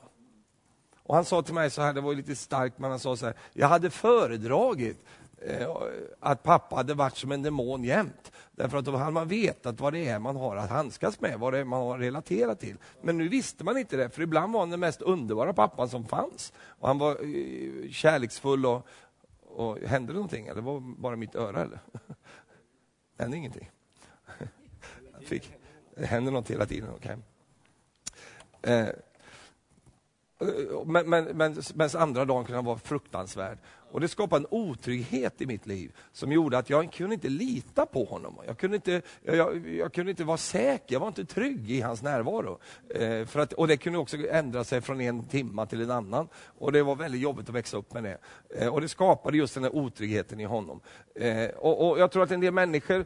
[1.04, 3.26] Och han sa till mig så här, det var lite starkt, men han sa så
[3.26, 5.04] här, jag hade föredragit
[5.46, 5.76] Eh,
[6.20, 8.32] att pappa hade varit som en demon jämt.
[8.52, 11.52] Därför att då hade man vetat vad det är man har att handskas med, vad
[11.52, 12.76] det är man har relaterat till.
[13.00, 16.04] Men nu visste man inte det, för ibland var han den mest underbara pappan som
[16.04, 16.52] fanns.
[16.58, 18.86] Och han var eh, kärleksfull och,
[19.40, 20.46] och hände det någonting?
[20.46, 21.62] Eller var det bara mitt öra?
[21.62, 21.78] Eller?
[23.16, 23.70] Det hände ingenting.
[25.20, 25.52] Fick,
[25.96, 26.90] det händer något hela tiden.
[26.90, 27.16] Okay.
[28.62, 28.88] Eh,
[30.86, 33.58] men, men, men, men andra dagen kunde han vara fruktansvärd.
[33.92, 37.86] Och det skapade en otrygghet i mitt liv som gjorde att jag kunde inte lita
[37.86, 38.36] på honom.
[38.46, 42.02] Jag kunde inte, jag, jag kunde inte vara säker, jag var inte trygg i hans
[42.02, 42.58] närvaro.
[42.88, 46.28] Eh, för att, och det kunde också ändra sig från en timma till en annan.
[46.58, 48.18] Och det var väldigt jobbigt att växa upp med det.
[48.56, 50.80] Eh, och det skapade just den här otryggheten i honom.
[51.14, 53.04] Eh, och, och, Jag tror att en del människor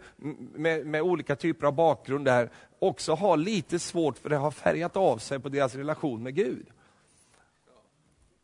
[0.55, 4.97] med, med olika typer av bakgrund där också har lite svårt för det har färgat
[4.97, 6.67] av sig på deras relation med Gud.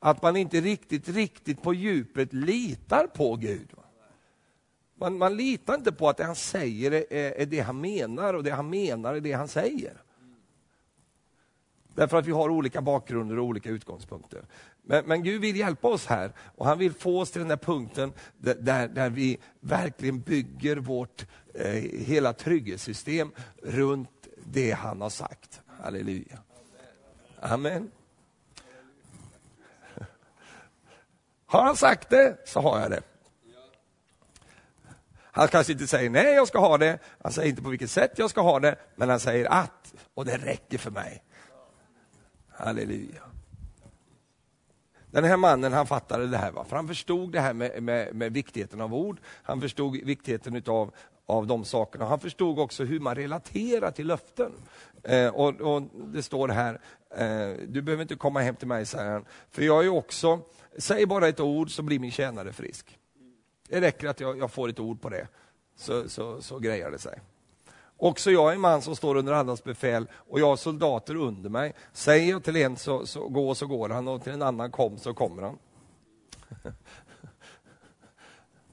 [0.05, 3.69] Att man inte riktigt, riktigt på djupet litar på Gud.
[4.95, 8.45] Man, man litar inte på att det han säger är, är det han menar och
[8.45, 10.03] det han menar är det han säger.
[11.95, 14.45] Därför att vi har olika bakgrunder och olika utgångspunkter.
[14.83, 17.57] Men, men, Gud vill hjälpa oss här och han vill få oss till den där
[17.57, 21.67] punkten där, där vi verkligen bygger vårt eh,
[22.07, 23.31] hela trygghetssystem
[23.63, 25.61] runt det han har sagt.
[25.67, 26.39] Halleluja.
[27.41, 27.91] Amen.
[31.53, 33.03] Har han sagt det, så har jag det.
[35.21, 36.99] Han kanske inte säger nej, jag ska ha det.
[37.23, 40.25] Han säger inte på vilket sätt jag ska ha det, men han säger att, och
[40.25, 41.23] det räcker för mig.
[42.51, 43.23] Halleluja.
[45.11, 46.65] Den här mannen han fattade det här, va?
[46.69, 49.21] för han förstod det här med, med, med viktigheten av ord.
[49.43, 50.95] Han förstod viktigheten utav,
[51.27, 52.05] av de sakerna.
[52.05, 54.53] Han förstod också hur man relaterar till löften.
[55.03, 56.81] Eh, och, och, Det står här,
[57.17, 60.41] eh, du behöver inte komma hem till mig, säger han, för jag är också
[60.79, 62.99] Säg bara ett ord så blir min tjänare frisk.
[63.69, 65.29] Det räcker att jag, jag får ett ord på det,
[65.77, 67.21] så, så, så grejar det sig.
[67.97, 71.51] Också jag är en man som står under andras befäl och jag har soldater under
[71.51, 71.75] mig.
[71.93, 74.99] Säger jag till en så, så gå så går han och till en annan kom
[74.99, 75.59] så kommer han.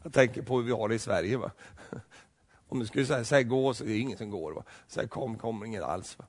[0.03, 1.37] Jag tänker på hur vi har det i Sverige.
[1.37, 1.51] Va?
[2.69, 4.51] Om du skulle säga, säg gå så är det ingen som går.
[4.51, 4.63] Va?
[4.87, 6.19] Säg kom, kommer ingen alls.
[6.19, 6.25] Va?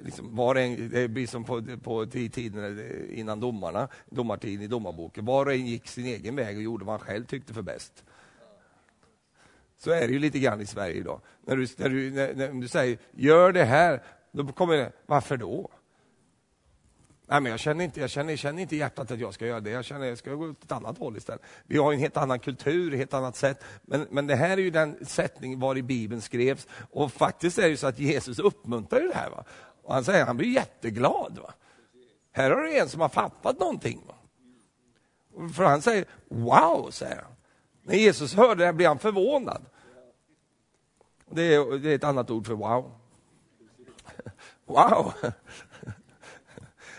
[0.00, 5.24] Liksom var en, det blir som på, på tiden eh, innan domarna, domartiden i domarboken.
[5.24, 8.04] Var och en gick sin egen väg och gjorde vad han själv tyckte för bäst.
[9.78, 11.20] Så är det ju lite grann i Sverige idag.
[11.46, 14.02] När du, när du, när, när du säger gör det här,
[14.32, 15.70] då kommer det, varför då?
[17.32, 19.46] Nej, men jag känner inte, jag känner, jag känner inte i hjärtat att jag ska
[19.46, 19.70] göra det.
[19.70, 21.42] Jag känner att jag ska gå åt ett annat håll istället.
[21.66, 23.64] Vi har en helt annan kultur, ett helt annat sätt.
[23.82, 26.66] Men, men det här är ju den sättning var i Bibeln skrevs.
[26.90, 29.30] Och faktiskt är det ju så att Jesus uppmuntrar ju det här.
[29.30, 29.44] Va?
[29.82, 31.38] Och han säger han blir jätteglad.
[31.38, 31.54] Va?
[32.32, 34.02] Här har du en som har fattat någonting.
[34.06, 34.14] Va?
[35.48, 37.32] För han säger wow, säger han.
[37.82, 39.64] När Jesus hörde det blev han förvånad.
[41.30, 42.92] Det är, det är ett annat ord för wow.
[44.64, 45.12] Wow!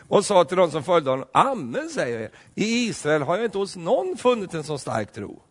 [0.07, 3.57] Och sa till de som följde honom, Amen säger jag i Israel har jag inte
[3.57, 5.41] hos någon funnit en så stark tro.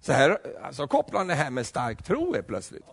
[0.00, 2.84] Så här, alltså kopplar han det här med stark tro helt plötsligt.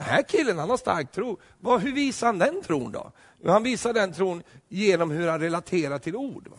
[0.00, 1.38] Den här killen han har stark tro.
[1.58, 3.12] Vad, hur visar han den tron då?
[3.44, 6.48] Han visar den tron genom hur han relaterar till ord.
[6.48, 6.56] Va?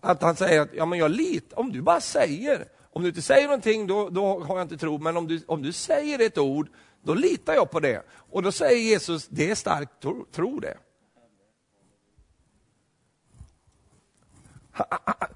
[0.00, 3.22] Att han säger att ja, men jag lit, om du bara säger, om du inte
[3.22, 6.38] säger någonting då, då har jag inte tro, men om du, om du säger ett
[6.38, 6.68] ord,
[7.02, 8.02] då litar jag på det.
[8.10, 10.76] Och då säger Jesus, det är stark tro, tro det.
[14.70, 15.28] Han, han,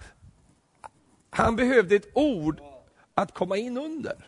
[1.31, 2.61] han behövde ett ord
[3.14, 4.28] att komma in under.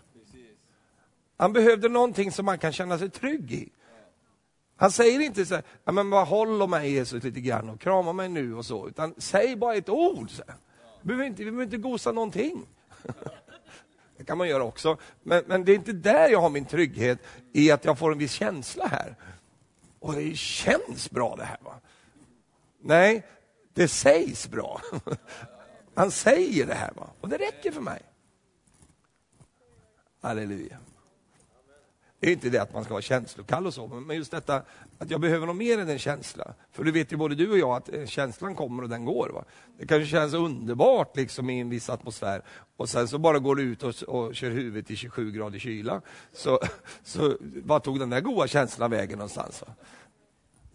[1.40, 3.68] Han behövde någonting som man kan känna sig trygg i.
[4.76, 8.12] Han säger inte så här, men bara håll om mig Jesus lite grann och krama
[8.12, 10.30] mig nu och så, utan säg bara ett ord.
[10.30, 10.42] Så
[11.02, 12.66] Vi, behöver inte, vi behöver inte gosa någonting.
[14.16, 17.18] Det kan man göra också, men, men det är inte där jag har min trygghet,
[17.52, 19.16] i att jag får en viss känsla här.
[19.98, 21.58] Och det känns bra det här.
[21.60, 21.80] Va?
[22.80, 23.26] Nej,
[23.74, 24.80] det sägs bra.
[25.94, 27.10] Han säger det här, va?
[27.20, 28.02] och det räcker för mig.
[30.20, 30.78] Halleluja.
[32.20, 34.62] Det är inte det att man ska vara känslokall och så, men just detta
[34.98, 36.54] att jag behöver något mer än en känsla.
[36.72, 39.30] För du vet ju både du och jag att eh, känslan kommer och den går.
[39.34, 39.44] Va?
[39.78, 42.42] Det kanske känns underbart liksom i en viss atmosfär
[42.76, 46.00] och sen så bara går du ut och, och kör huvudet i 27 grader kyla.
[46.32, 46.60] Så,
[47.04, 49.62] så vad tog den där goda känslan vägen någonstans?
[49.66, 49.74] Va?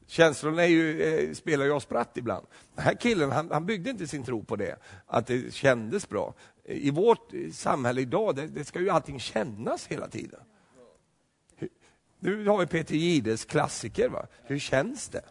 [0.08, 2.46] Känslorna är ju, eh, spelar ju oss spratt ibland.
[2.76, 4.76] Den här killen han, han, byggde inte sin tro på det,
[5.08, 6.34] att det kändes bra.
[6.64, 10.40] I vårt eh, samhälle idag, det, det ska ju allting kännas hela tiden.
[12.26, 14.10] Nu har vi Peter Gides klassiker.
[14.10, 14.28] Va?
[14.44, 15.22] Hur känns det?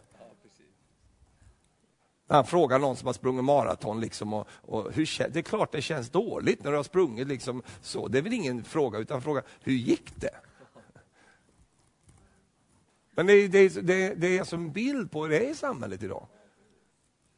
[2.27, 4.01] Han frågar någon som har sprungit maraton.
[4.01, 7.27] Liksom, och, och hur, det är klart det känns dåligt när du har sprungit.
[7.27, 8.07] Liksom, så.
[8.07, 10.35] Det är väl ingen fråga, utan fråga hur gick det?
[13.11, 16.03] Men det, det, det, det är som en bild på hur det är i samhället
[16.03, 16.27] idag.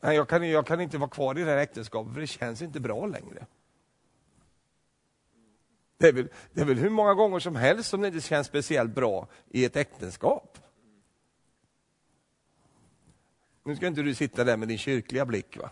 [0.01, 2.61] Nej, jag, kan, jag kan inte vara kvar i det här äktenskapet för det känns
[2.61, 3.45] inte bra längre.
[5.97, 8.47] Det är, väl, det är väl hur många gånger som helst som det inte känns
[8.47, 10.57] speciellt bra i ett äktenskap.
[13.63, 15.57] Nu ska inte du sitta där med din kyrkliga blick.
[15.57, 15.71] va?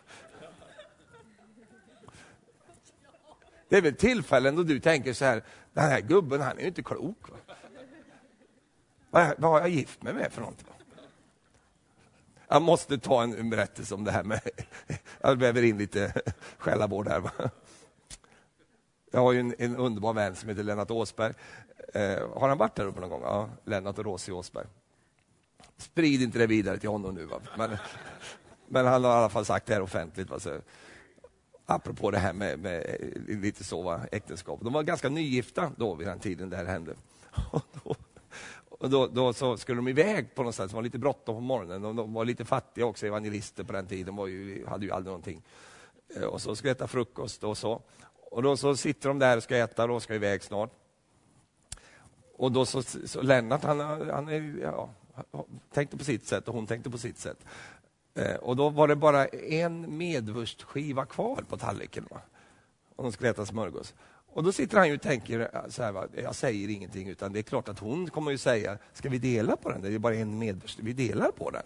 [3.69, 6.67] Det är väl tillfällen då du tänker så här, den här gubben han är ju
[6.67, 7.29] inte klok.
[7.29, 7.37] Va?
[9.09, 10.67] Vad, vad har jag gift mig med för någonting?
[12.47, 14.41] Jag måste ta en berättelse om det här med,
[15.21, 16.21] jag väver in lite
[16.57, 17.19] själavård här.
[17.19, 17.31] Va?
[19.15, 21.33] Jag har ju en, en, underbar vän som heter Lennart Åsberg.
[21.93, 23.21] Eh, har han varit där uppe någon gång?
[23.23, 24.65] Ja, Lennart och Rosie Åsberg.
[25.77, 27.25] Sprid inte det vidare till honom nu.
[27.25, 27.39] Va?
[27.57, 27.77] Men,
[28.67, 30.29] men han har i alla fall sagt det här offentligt.
[30.29, 30.39] Va?
[30.39, 30.57] Så,
[31.65, 34.01] apropå det här med, med eh, lite så, va?
[34.11, 34.59] äktenskap.
[34.61, 36.95] De var ganska nygifta då vid den tiden det här hände.
[37.51, 37.95] Och då,
[38.69, 41.41] och då, då, så skulle de iväg på något sätt, det var lite bråttom på
[41.41, 41.81] morgonen.
[41.81, 45.11] De, de, var lite fattiga också, evangelister på den tiden, de ju, hade ju aldrig
[45.11, 45.41] någonting.
[46.15, 47.81] Eh, och så skulle äta frukost och så.
[48.31, 50.71] Och då så sitter de där och ska äta och ska iväg snart.
[52.37, 54.89] Och då så, så Lennart, han, han är, ja,
[55.73, 57.45] tänkte på sitt sätt och hon tänkte på sitt sätt.
[58.15, 62.07] Eh, och då var det bara en medvurstskiva kvar på tallriken.
[62.09, 62.21] Va?
[62.95, 63.93] Och de skulle äta smörgås.
[64.27, 66.07] Och då sitter han ju och tänker så här, va?
[66.23, 69.55] jag säger ingenting, utan det är klart att hon kommer ju säga, ska vi dela
[69.55, 69.81] på den?
[69.81, 71.63] Det är bara en medvurst, vi delar på den.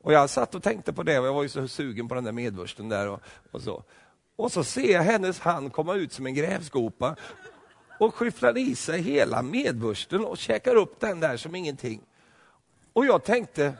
[0.00, 2.24] Och jag satt och tänkte på det och jag var ju så sugen på den
[2.24, 3.84] där medvursten där och, och så.
[4.36, 7.16] Och så ser jag hennes hand komma ut som en grävskopa
[7.98, 12.00] och skyfflar i sig hela medvursten och käkar upp den där som ingenting.
[12.92, 13.74] Och jag tänkte,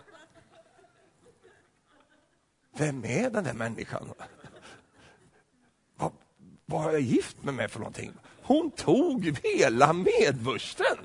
[2.76, 4.12] vem är den där människan?
[5.96, 6.12] Vad,
[6.66, 8.12] vad har jag gift mig med för någonting?
[8.42, 10.96] Hon tog hela medvursten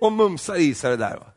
[0.00, 1.35] och mumsade i sig det där.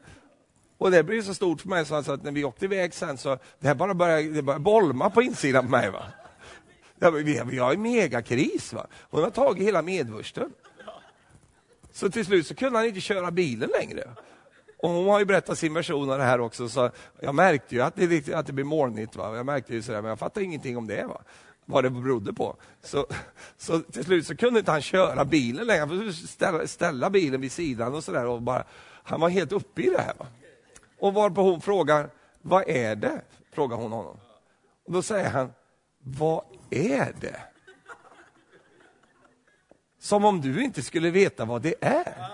[0.79, 3.37] Och det blev så stort för mig så att när vi åkte iväg sen så
[3.59, 5.89] det här bara började, det började bolma på insidan på mig.
[5.89, 6.03] Va?
[6.99, 8.73] Ja, vi, vi har ju megakris.
[8.73, 8.87] Va?
[9.09, 10.51] Hon har tagit hela medvursten.
[11.91, 14.03] Så till slut så kunde han inte köra bilen längre.
[14.77, 17.81] Och hon har ju berättat sin version av det här också, så jag märkte ju
[17.81, 19.15] att det, att det blir molnigt.
[19.15, 19.35] Va?
[19.35, 21.05] Jag märkte ju sådär, men jag fattade ingenting om det.
[21.05, 21.21] Va?
[21.69, 22.55] vad det berodde på.
[22.81, 23.07] Så,
[23.57, 25.79] så till slut så kunde inte han köra bilen längre.
[25.79, 28.63] Han fick ställa, ställa bilen vid sidan och sådär.
[29.03, 30.13] Han var helt uppe i det här.
[30.17, 30.25] Va?
[30.99, 32.09] Och varpå hon frågar,
[32.41, 33.21] vad är det?
[33.51, 34.17] Frågar hon honom.
[34.85, 35.53] Och då säger han,
[35.99, 37.41] vad är det?
[39.99, 42.29] Som om du inte skulle veta vad det är.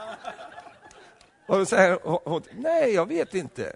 [1.47, 3.75] Och då säger hon, nej jag vet inte.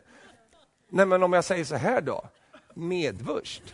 [0.89, 2.25] Nej men om jag säger så här då,
[2.73, 3.63] medvurst.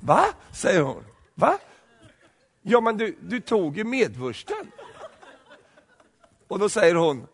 [0.00, 0.24] Va?
[0.52, 1.04] säger hon.
[1.34, 1.58] Va?
[2.62, 4.70] Ja men du, du tog ju medvursten.
[6.48, 7.26] Och då säger hon,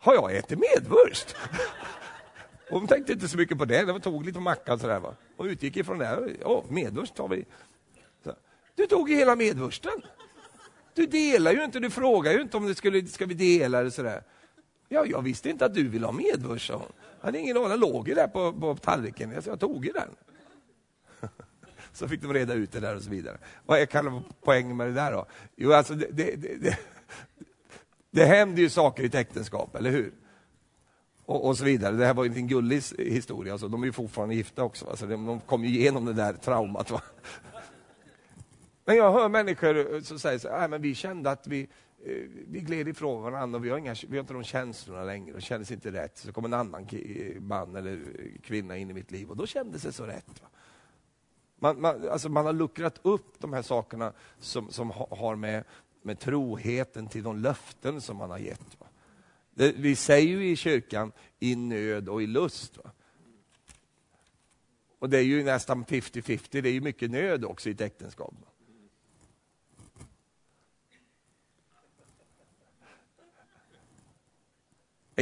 [0.00, 1.36] har jag ätit medvurst?
[2.70, 5.14] Hon tänkte inte så mycket på det, det tog lite på mackan sådär va.
[5.36, 7.44] Och utgick ifrån det, ja medvurst tar vi.
[8.24, 8.34] Så,
[8.74, 10.02] du tog ju hela medvursten.
[10.94, 13.90] Du delar ju inte, du frågar ju inte om det skulle, ska vi dela eller
[13.90, 14.22] sådär.
[14.88, 16.92] Ja, jag visste inte att du ville ha medvurst, sa hon.
[17.20, 19.92] Jag hade ingen aning, den låg ju där på, på tallriken, jag, jag tog ju
[19.92, 20.08] den.
[21.92, 23.38] Så fick de reda ut det där och så vidare.
[23.66, 25.26] Vad kan vara poängen med det där då?
[25.56, 26.78] Jo, alltså det, det, det,
[28.10, 30.12] det händer ju saker i ett äktenskap, eller hur?
[31.24, 31.96] Och, och, så vidare.
[31.96, 34.86] Det här var ju en gullig historia, alltså, de är ju fortfarande gifta också.
[34.86, 36.90] Alltså, de, de kom ju igenom det där traumat.
[36.90, 37.02] Va?
[38.84, 41.62] Men jag hör människor eh, som säger så här, men vi kände att vi,
[42.04, 42.14] eh,
[42.46, 45.42] vi gled ifrån varandra och vi har, inga, vi har inte de känslorna längre och
[45.42, 46.18] kändes inte rätt.
[46.18, 46.88] Så kom en annan
[47.40, 50.42] man eller eh, kvinna in i mitt liv och då kändes det så rätt.
[50.42, 50.48] Va?
[51.58, 55.64] Man, man, alltså man har luckrat upp de här sakerna som, som har med,
[56.02, 58.80] med troheten till de löften som man har gett.
[58.80, 58.86] Va?
[59.54, 62.76] Det, vi säger ju i kyrkan i nöd och i lust.
[62.76, 62.90] Va?
[64.98, 68.34] Och det är ju nästan 50-50, det är ju mycket nöd också i ett äktenskap.
[68.40, 68.46] Va?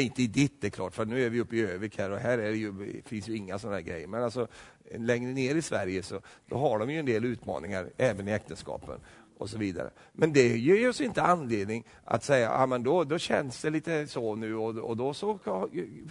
[0.00, 2.18] Inte i ditt, det är klart, för nu är vi uppe i Övik här och
[2.18, 4.06] här är det ju, finns ju inga sådana grejer.
[4.06, 4.48] Men alltså,
[4.94, 9.00] längre ner i Sverige så då har de ju en del utmaningar även i äktenskapen
[9.38, 9.90] och så vidare.
[10.12, 14.07] Men det ger oss inte anledning att säga, att men då, då känns det lite
[14.07, 15.38] så nu och, och då så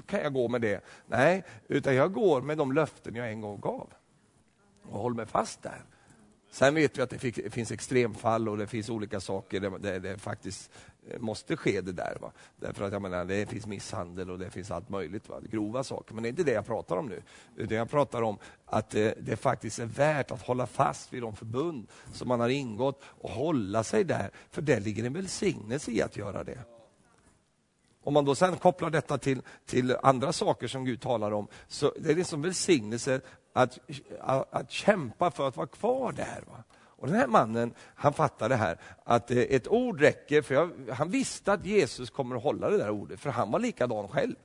[0.06, 0.82] kan jag gå med det.
[1.08, 3.90] Nej, utan jag går med de löften jag en gång gav
[4.84, 5.82] och håller mig fast där.
[6.52, 10.72] Sen vet vi att det finns extremfall och det finns olika saker där det faktiskt
[11.12, 12.18] Eh, måste ske det där.
[12.22, 12.32] Va?
[12.56, 15.40] Därför att jag menar, det finns misshandel och det finns allt möjligt, va?
[15.50, 16.14] grova saker.
[16.14, 17.22] Men det är inte det jag pratar om nu.
[17.56, 21.36] Utan jag pratar om att det, det faktiskt är värt att hålla fast vid de
[21.36, 24.32] förbund som man har ingått och hålla sig där.
[24.52, 26.60] För det ligger en välsignelse i att göra det.
[28.04, 31.94] Om man då sen kopplar detta till, till andra saker som Gud talar om, så
[32.00, 33.22] det är det som välsignelse
[33.54, 33.80] att,
[34.20, 36.44] att, att kämpa för att vara kvar där.
[36.48, 36.64] Va?
[36.98, 41.10] Och Den här mannen han fattade här att eh, ett ord räcker, för jag, han
[41.10, 44.36] visste att Jesus kommer att hålla det där ordet, för han var likadan själv.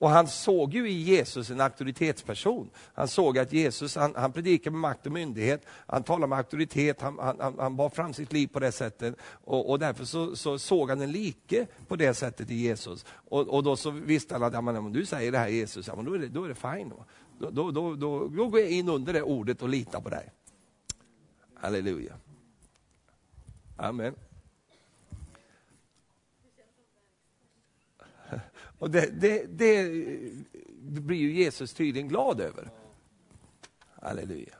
[0.00, 2.70] Och han såg ju i Jesus en auktoritetsperson.
[2.94, 7.00] Han såg att Jesus, han, han predikade med makt och myndighet, han talade med auktoritet,
[7.00, 9.14] han, han, han bar fram sitt liv på det sättet.
[9.44, 13.04] Och, och därför så, så, såg han en like på det sättet i Jesus.
[13.10, 15.88] Och, och då så visste han att, ja, men, om du säger det här Jesus,
[15.88, 16.92] ja, men då, är det, då är det fine.
[17.38, 20.32] Då, då, då, då, då går jag in under det ordet och litar på dig.
[21.60, 22.16] Halleluja.
[23.76, 24.14] Amen.
[28.78, 29.90] Och det, det, det,
[31.00, 32.70] blir ju Jesus tydligen glad över.
[34.02, 34.54] Halleluja.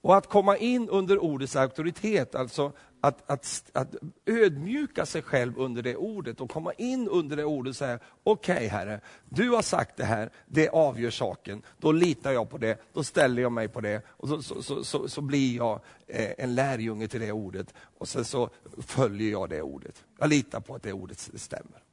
[0.00, 3.94] Och att komma in under ordets auktoritet, alltså att, att, att
[4.26, 8.54] ödmjuka sig själv under det ordet och komma in under det ordet och säga, okej
[8.54, 12.80] okay, Herre, du har sagt det här, det avgör saken, då litar jag på det,
[12.92, 16.30] då ställer jag mig på det och så, så, så, så, så blir jag eh,
[16.38, 20.04] en lärjunge till det ordet och sen så följer jag det ordet.
[20.18, 21.89] Jag litar på att det ordet stämmer.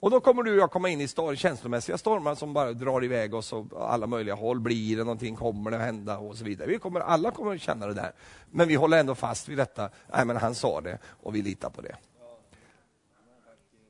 [0.00, 3.04] Och då kommer du och jag komma in i stor, känslomässiga stormar som bara drar
[3.04, 4.60] iväg oss åt alla möjliga håll.
[4.60, 6.68] Blir det någonting, kommer det att hända och så vidare.
[6.68, 8.12] Vi kommer, alla kommer att känna det där.
[8.50, 9.90] Men vi håller ändå fast vid detta.
[10.12, 11.96] Nej, men han sa det och vi litar på det.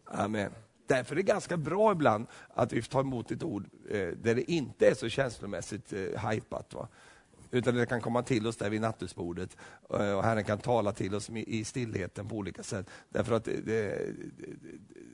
[0.05, 0.51] Amen.
[0.87, 4.35] Därför är det ganska bra ibland att vi får ta emot ett ord eh, där
[4.35, 6.75] det inte är så känslomässigt eh, hajpat.
[6.75, 6.89] Va?
[7.51, 9.57] Utan det kan komma till oss där vid nattduksbordet
[9.91, 12.91] eh, och Herren kan tala till oss i stillheten på olika sätt.
[13.09, 14.09] Därför att det, det,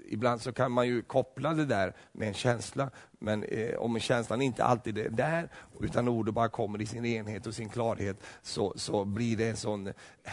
[0.09, 4.43] ibland så kan man ju koppla det där med en känsla, men eh, om känslan
[4.43, 5.49] inte alltid är där,
[5.81, 9.57] utan ordet bara kommer i sin enhet och sin klarhet, så, så blir det en
[9.57, 9.93] sån eh,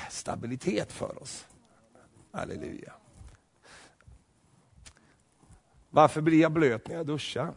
[0.10, 1.48] stabilitet för oss.
[2.32, 2.94] Halleluja.
[5.90, 7.54] Varför blir jag blöt när jag duschar?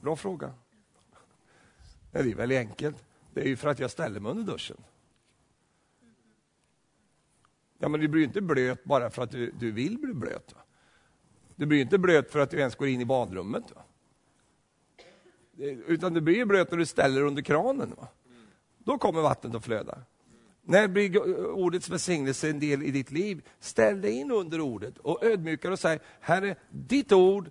[0.00, 0.54] Bra fråga.
[2.12, 3.04] Det är väldigt enkelt.
[3.34, 4.76] Det är ju för att jag ställer mig under duschen.
[7.78, 10.52] Ja, men du blir ju inte blöt bara för att du, du vill bli blöt.
[10.54, 10.60] Va?
[11.56, 13.64] Du blir inte blöt för att du ens går in i badrummet.
[13.74, 13.82] Va?
[15.86, 17.94] Utan du blir blöt när du ställer under kranen.
[17.96, 18.08] Va?
[18.78, 19.98] Då kommer vattnet att flöda.
[20.62, 23.48] När blir ordets välsignelse en del i ditt liv?
[23.60, 27.50] Ställ dig in under ordet och ödmjuka och säg, Herre, ditt ord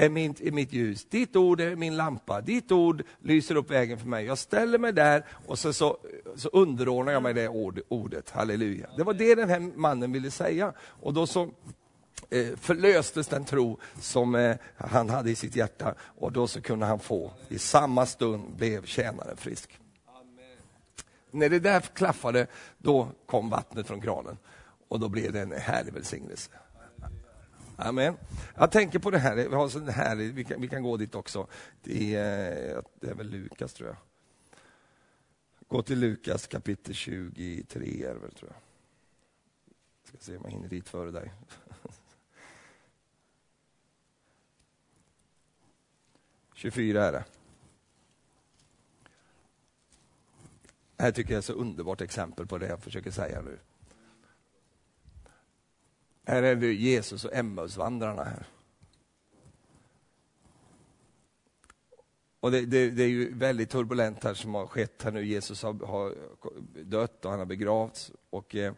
[0.00, 3.98] är, min, är mitt ljus, ditt ord är min lampa, ditt ord lyser upp vägen
[3.98, 4.24] för mig.
[4.24, 5.98] Jag ställer mig där och så, så,
[6.36, 8.90] så underordnar jag mig det ord, ordet, halleluja.
[8.96, 10.72] Det var det den här mannen ville säga.
[10.80, 11.42] Och då så
[12.30, 16.86] eh, förlöstes den tro som eh, han hade i sitt hjärta och då så kunde
[16.86, 19.78] han få, i samma stund blev tjänaren frisk.
[20.08, 20.56] Amen.
[21.30, 22.46] När det där klaffade,
[22.78, 24.38] då kom vattnet från kranen
[24.88, 26.50] och då blev det en härlig välsignelse.
[27.82, 28.16] Amen.
[28.56, 31.14] Jag tänker på det här, vi, har sån här vi, kan, vi kan gå dit
[31.14, 31.46] också.
[31.82, 33.96] Det är, det är väl Lukas, tror jag.
[35.68, 38.60] Gå till Lukas kapitel 23, är det väl, tror jag.
[40.08, 41.32] Ska se om jag hinner dit före dig.
[46.54, 47.24] Tjugofyra är det.
[50.96, 53.58] Det här tycker jag är ett så underbart exempel på det jag försöker säga nu.
[56.30, 58.46] Här är vi Jesus och Emmausvandrarna här.
[62.40, 65.26] Och det, det, det, är ju väldigt turbulent här som har skett här nu.
[65.26, 66.14] Jesus har, har
[66.82, 68.12] dött och han har begravts.
[68.30, 68.72] Och, eh,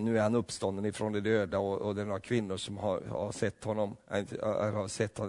[0.00, 3.00] nu är han uppstånden ifrån de döda och, och det är några kvinnor som har,
[3.00, 5.20] har sett honom, har sett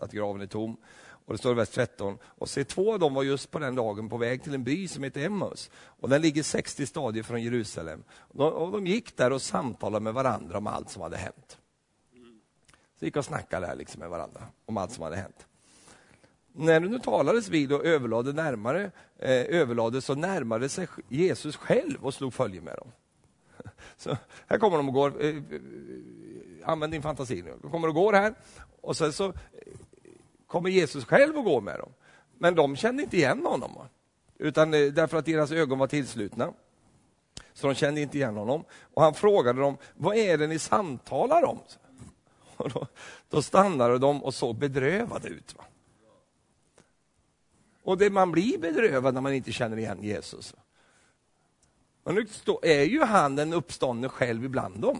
[0.00, 0.76] att graven är tom.
[1.24, 2.18] Och det står i vers 13.
[2.24, 4.88] Och se, två av dem var just på den dagen på väg till en by
[4.88, 5.70] som heter Emmaus.
[5.74, 8.04] Och den ligger 60 stadier från Jerusalem.
[8.28, 11.58] Och de gick där och samtalade med varandra om allt som hade hänt.
[12.98, 15.46] Så gick och snackade där liksom med varandra om allt som hade hänt.
[16.52, 22.04] När de nu talades vid och överlade närmare, eh, överlade så närmade sig Jesus själv
[22.04, 22.92] och slog följe med dem.
[23.96, 24.16] Så
[24.46, 25.42] här kommer de och går, eh, eh,
[26.64, 27.54] använd din fantasi nu.
[27.62, 28.34] De kommer och går här
[28.80, 29.32] och sen så
[30.52, 31.92] kommer Jesus själv att gå med dem.
[32.38, 33.78] Men de kände inte igen honom.
[34.38, 36.52] Utan eh, därför att deras ögon var tillslutna.
[37.52, 38.64] Så de kände inte igen honom.
[38.94, 41.58] Och han frågade dem, vad är det ni samtalar om?
[42.56, 42.86] Och då,
[43.28, 45.54] då stannade de och såg bedrövade ut.
[45.56, 45.64] Va?
[47.82, 50.54] Och det, man blir bedrövad när man inte känner igen Jesus.
[52.04, 52.26] Men nu
[52.62, 54.98] är ju han den uppståndne själv ibland dem.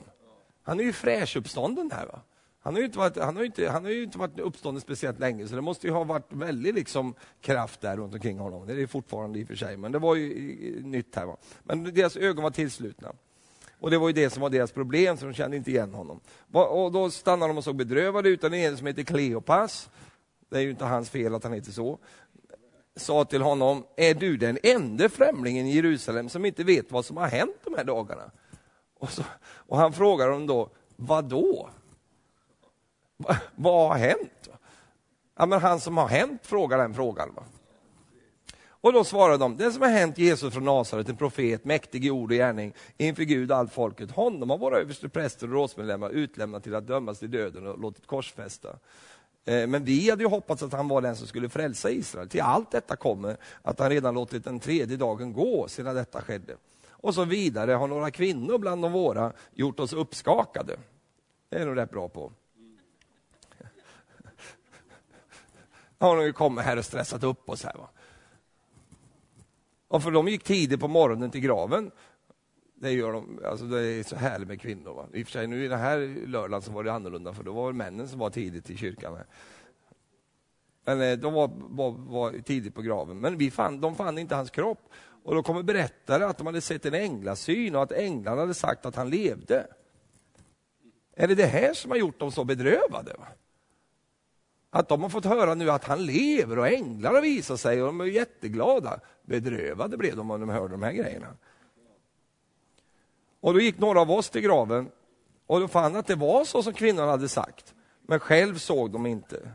[0.62, 2.06] Han är ju fräschuppstånden här.
[2.06, 2.20] Va?
[2.62, 5.18] Han har ju inte varit, han har inte, han har ju inte varit uppstånden speciellt
[5.18, 8.66] länge, så det måste ju ha varit väldigt liksom kraft där runt omkring honom.
[8.66, 11.26] Det är det fortfarande i och för sig, men det var ju nytt här.
[11.26, 11.36] Va?
[11.62, 13.12] Men deras ögon var tillslutna.
[13.80, 16.20] Och det var ju det som var deras problem, så de kände inte igen honom.
[16.52, 18.40] Och då stannade de och såg bedrövade ut.
[18.40, 19.90] Den ene som heter Kleopas,
[20.50, 21.98] det är ju inte hans fel att han heter så,
[22.96, 27.16] sa till honom, är du den enda främlingen i Jerusalem som inte vet vad som
[27.16, 28.30] har hänt de här dagarna?
[28.98, 29.22] Och, så,
[29.54, 31.70] och han frågar dem då, vad då?
[33.54, 34.48] Vad har hänt?
[35.36, 37.34] Ja, men han som har hänt frågar den frågan.
[37.34, 37.42] Va?
[38.82, 42.10] Och då svarade de, det som har hänt Jesus från Nasaret, en profet, mäktig i
[42.10, 46.62] ord och gärning, inför Gud och allt folket, honom har våra överstepräster och rådsmedlemmar utlämnat
[46.62, 48.68] till att dömas till döden och låtit korsfästa.
[49.44, 52.28] Eh, men vi hade ju hoppats att han var den som skulle frälsa Israel.
[52.28, 56.56] Till allt detta kommer att han redan låtit den tredje dagen gå sedan detta skedde.
[56.90, 60.76] Och så vidare har några kvinnor bland de våra gjort oss uppskakade.
[61.48, 62.32] Det är nog rätt bra på.
[66.02, 67.74] Har de kommit här och stressat upp oss här.
[67.74, 67.88] Va?
[69.88, 71.90] Och för de gick tidigt på morgonen till graven.
[72.74, 74.94] Det gör de, alltså det är så härligt med kvinnor.
[74.94, 75.06] Va?
[75.12, 77.52] I och för sig nu i den här lördagen så var det annorlunda för då
[77.52, 79.18] var det männen som var tidigt i kyrkan.
[80.84, 83.20] Men eh, de var, var, var tidigt på graven.
[83.20, 84.88] Men vi fann, de fann inte hans kropp.
[85.24, 88.86] Och då kommer berättare att de hade sett en änglasyn och att änglarna hade sagt
[88.86, 89.66] att han levde.
[91.16, 93.14] Är det det här som har gjort dem så bedrövade?
[93.18, 93.26] Va?
[94.74, 97.86] Att de har fått höra nu att han lever och änglar har visat sig och
[97.86, 99.00] de är jätteglada.
[99.22, 101.26] Bedrövade blev de när de hörde de här grejerna.
[103.40, 104.90] Och då gick några av oss till graven
[105.46, 107.74] och då fann att det var så som kvinnan hade sagt.
[108.02, 109.52] Men själv såg de inte.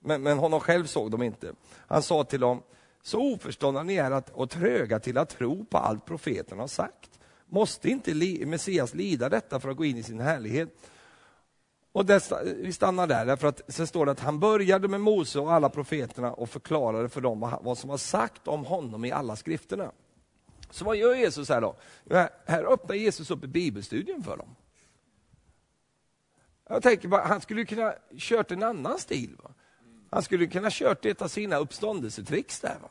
[0.00, 1.52] Men, men honom själv såg de inte.
[1.86, 2.62] Han sa till dem,
[3.02, 7.10] så oförståndiga ni är att, och tröga till att tro på allt profeten har sagt.
[7.46, 8.14] Måste inte
[8.46, 10.68] Messias lida detta för att gå in i sin härlighet?
[11.96, 15.38] Och dessa, vi stannar där, därför att sen står det att han började med Mose
[15.38, 19.12] och alla profeterna och förklarade för dem vad, vad som var sagt om honom i
[19.12, 19.92] alla skrifterna.
[20.70, 21.76] Så vad gör Jesus här då?
[22.10, 24.56] Här, här öppnar Jesus upp i bibelstudium för dem.
[26.68, 29.36] Jag tänker bara, han skulle kunna kört en annan stil.
[29.42, 29.50] Va?
[30.10, 32.76] Han skulle kunna kört ett av sina uppståndelsetricks där.
[32.82, 32.90] Va?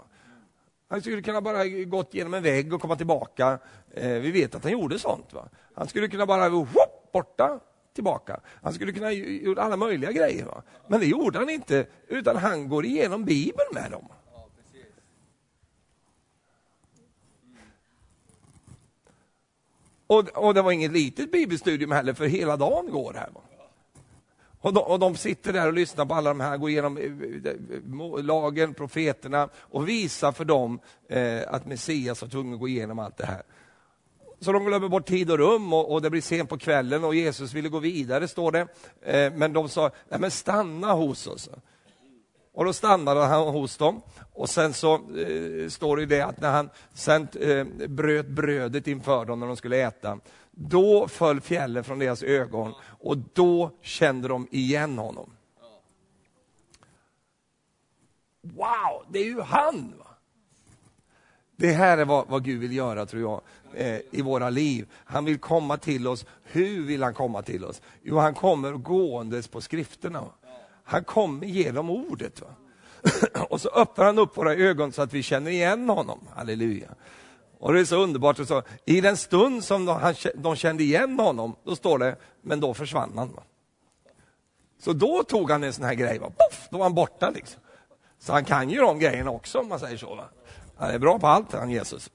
[0.87, 3.59] Han skulle kunna bara gått genom en vägg och komma tillbaka.
[3.91, 5.33] Eh, vi vet att han gjorde sånt.
[5.33, 5.49] Va?
[5.73, 7.59] Han skulle kunna bara, whoop, borta,
[7.95, 8.39] tillbaka.
[8.63, 10.45] Han skulle kunna gjort alla möjliga grejer.
[10.45, 10.61] Va?
[10.87, 14.07] Men det gjorde han inte, utan han går igenom Bibeln med dem.
[20.07, 23.29] Och, och det var inget litet bibelstudium heller, för hela dagen går här.
[23.33, 23.41] Va?
[24.65, 27.03] Och de, och de, sitter där och lyssnar på alla de här, går igenom eh,
[27.03, 27.51] eh,
[28.17, 30.79] eh, lagen, profeterna och visar för dem
[31.09, 33.43] eh, att Messias var tvungen att gå igenom allt det här.
[34.39, 37.15] Så de glömmer bort tid och rum och, och det blir sent på kvällen och
[37.15, 38.67] Jesus ville gå vidare, står det.
[39.01, 41.49] Eh, men de sa, nej men stanna hos oss.
[42.53, 44.01] Och då stannade han hos dem.
[44.33, 49.25] Och sen så eh, står det det att när han sen eh, bröt brödet inför
[49.25, 50.19] dem när de skulle äta,
[50.51, 55.29] då föll fjällen från deras ögon och då kände de igen honom.
[58.41, 59.93] Wow, det är ju han!
[61.55, 63.41] Det här är vad, vad Gud vill göra, tror jag,
[63.73, 64.87] eh, i våra liv.
[64.93, 66.25] Han vill komma till oss.
[66.43, 67.81] Hur vill han komma till oss?
[68.03, 70.23] Jo, han kommer gåendes på skrifterna.
[70.83, 72.41] Han kommer genom ordet.
[72.41, 72.47] Va?
[73.49, 76.19] och så öppnar han upp våra ögon så att vi känner igen honom.
[76.35, 76.89] Halleluja.
[77.59, 78.39] Och det är så underbart.
[78.39, 82.15] Och så, I den stund som de, han, de kände igen honom, då står det,
[82.41, 83.31] men då försvann han.
[83.31, 83.43] Va?
[84.79, 86.27] Så då tog han en sån här grej, va?
[86.27, 87.29] Puff, då var han borta.
[87.29, 87.61] Liksom.
[88.19, 90.15] Så han kan ju de grejerna också, om man säger så.
[90.15, 90.25] Va?
[90.77, 92.09] Han är bra på allt, han Jesus.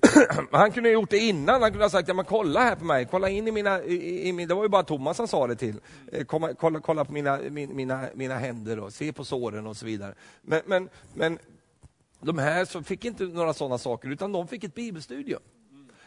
[0.52, 2.84] han kunde ha gjort det innan, han kunde ha sagt, ja men kolla här på
[2.84, 5.46] mig, kolla in i mina, i, i min, det var ju bara Thomas han sa
[5.46, 5.80] det till,
[6.12, 9.86] eh, kolla, kolla, kolla på mina, mina, mina händer och se på såren och så
[9.86, 10.14] vidare.
[10.42, 11.38] Men, men, men
[12.20, 15.40] de här så fick inte några sådana saker, utan de fick ett bibelstudium.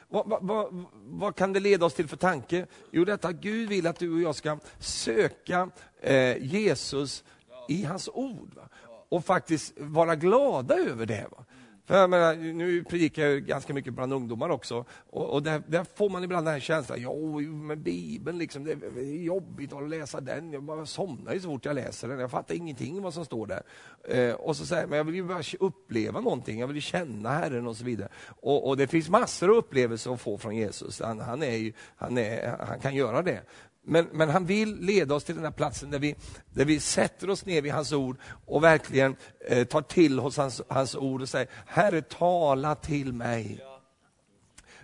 [0.09, 2.65] Vad, vad, vad, vad, kan det leda oss till för tanke?
[2.91, 5.69] Jo, detta att Gud vill att du och jag ska söka
[6.01, 7.23] eh, Jesus
[7.67, 8.53] i hans ord.
[8.55, 8.69] Va?
[9.11, 11.27] Och faktiskt vara glada över det.
[11.31, 11.45] Va?
[11.85, 16.09] För menar, nu predikar jag ganska mycket bland ungdomar också, och, och där, där, får
[16.09, 17.13] man ibland den här känslan, ja,
[17.51, 21.75] men Bibeln, liksom, det är jobbigt att läsa den, jag bara somnar så fort jag
[21.75, 23.63] läser den, jag fattar ingenting vad som står där.
[24.03, 27.29] Eh, och så säger men jag vill ju bara uppleva någonting, jag vill ju känna
[27.29, 28.09] Herren och så vidare.
[28.41, 31.73] Och, och det finns massor av upplevelser att få från Jesus, han, han, är ju,
[31.95, 33.41] han, är, han kan göra det.
[33.83, 36.15] Men, men, han vill leda oss till den här platsen där vi,
[36.53, 39.15] där vi sätter oss ner vid hans ord och verkligen
[39.47, 43.65] eh, tar till oss hans, hans ord och säger, Herre tala till mig.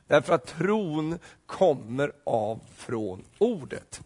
[0.07, 4.01] Därför att tron kommer av från ordet.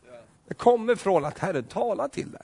[0.47, 2.41] Det kommer från att Herren talar till dig.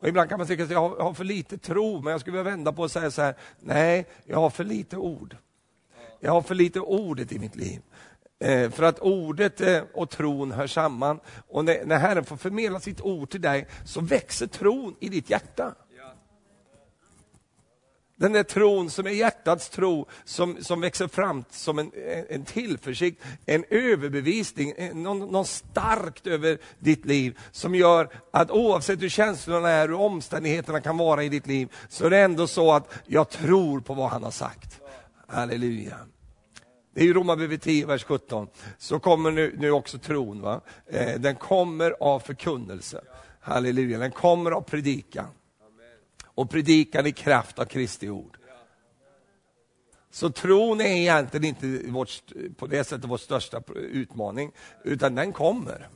[0.00, 2.20] Och ibland kan man tycka att jag har, jag har för lite tro, men jag
[2.20, 5.36] skulle vilja vända på och säga så här, nej, jag har för lite ord.
[6.20, 7.80] Jag har för lite ordet i mitt liv.
[8.38, 11.20] Eh, för att ordet eh, och tron hör samman.
[11.48, 15.74] Och när Herren får förmedla sitt ord till dig så växer tron i ditt hjärta.
[18.18, 21.90] Den där tron som är hjärtats tro, som, som växer fram som en,
[22.28, 29.02] en tillförsikt, en överbevisning, eh, någon, någon starkt över ditt liv, som gör att oavsett
[29.02, 32.72] hur känslorna är, hur omständigheterna kan vara i ditt liv, så är det ändå så
[32.72, 34.80] att jag tror på vad han har sagt.
[35.26, 35.98] Halleluja.
[36.96, 38.48] Det är ju Romarbrevet 10, vers 17.
[38.78, 40.40] Så kommer nu, nu också tron.
[40.40, 40.60] Va?
[40.86, 43.00] Eh, den kommer av förkunnelse.
[43.40, 45.26] Halleluja, den kommer av predikan
[46.24, 48.38] och predikan i kraft av Kristi ord.
[50.10, 52.22] Så tron är egentligen inte vårt,
[52.56, 54.52] på det sättet vår största utmaning,
[54.84, 55.88] utan den kommer.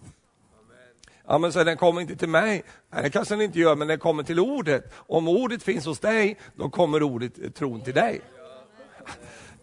[1.26, 2.62] Ja, men så den kommer inte till mig.
[2.90, 4.92] Nej, det kanske den inte gör, men den kommer till ordet.
[4.94, 8.20] Om ordet finns hos dig, då kommer ordet, eh, tron till dig.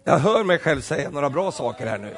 [0.07, 2.15] Jag hör mig själv säga några bra saker här nu.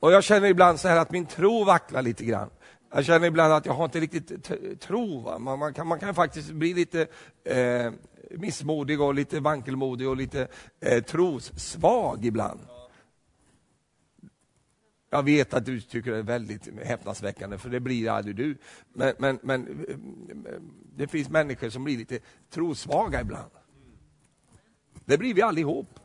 [0.00, 2.50] Och jag känner ibland så här att min tro vacklar lite grann.
[2.92, 4.50] Jag känner ibland att jag har inte riktigt
[4.80, 5.38] tro.
[5.38, 7.06] Man, man, kan, man kan faktiskt bli lite
[7.44, 7.92] eh,
[8.30, 10.48] missmodig och lite vankelmodig och lite
[10.80, 12.60] eh, trossvag ibland.
[15.10, 18.56] Jag vet att du tycker det är väldigt häpnadsväckande, för det blir aldrig du.
[18.92, 19.96] Men, men, men eh,
[20.96, 22.18] det finns människor som blir lite
[22.50, 23.50] trosvaga ibland.
[25.04, 26.00] Det blir vi allihop.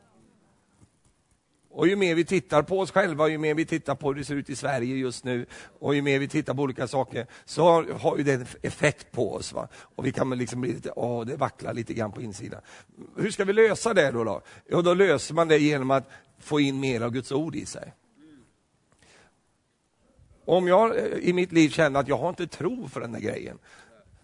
[1.71, 4.25] Och ju mer vi tittar på oss själva, ju mer vi tittar på hur det
[4.25, 5.45] ser ut i Sverige just nu,
[5.79, 9.33] och ju mer vi tittar på olika saker, så har ju det en effekt på
[9.33, 9.53] oss.
[9.53, 9.67] Va?
[9.95, 12.61] Och vi kan liksom bli lite, åh, det vacklar lite grann på insidan.
[13.15, 14.23] Hur ska vi lösa det då?
[14.23, 14.41] då?
[14.69, 17.93] Jo, då löser man det genom att få in mer av Guds ord i sig.
[20.45, 23.19] Om jag eh, i mitt liv känner att jag har inte tro för den där
[23.19, 23.59] grejen,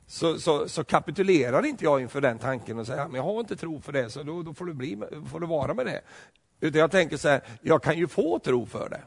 [0.08, 3.56] så, så, så, kapitulerar inte jag inför den tanken och säger, men jag har inte
[3.56, 4.98] tro för det, så då, då får, du bli,
[5.32, 6.02] får du vara med det.
[6.60, 9.02] Utan jag tänker så här, jag kan ju få tro för det.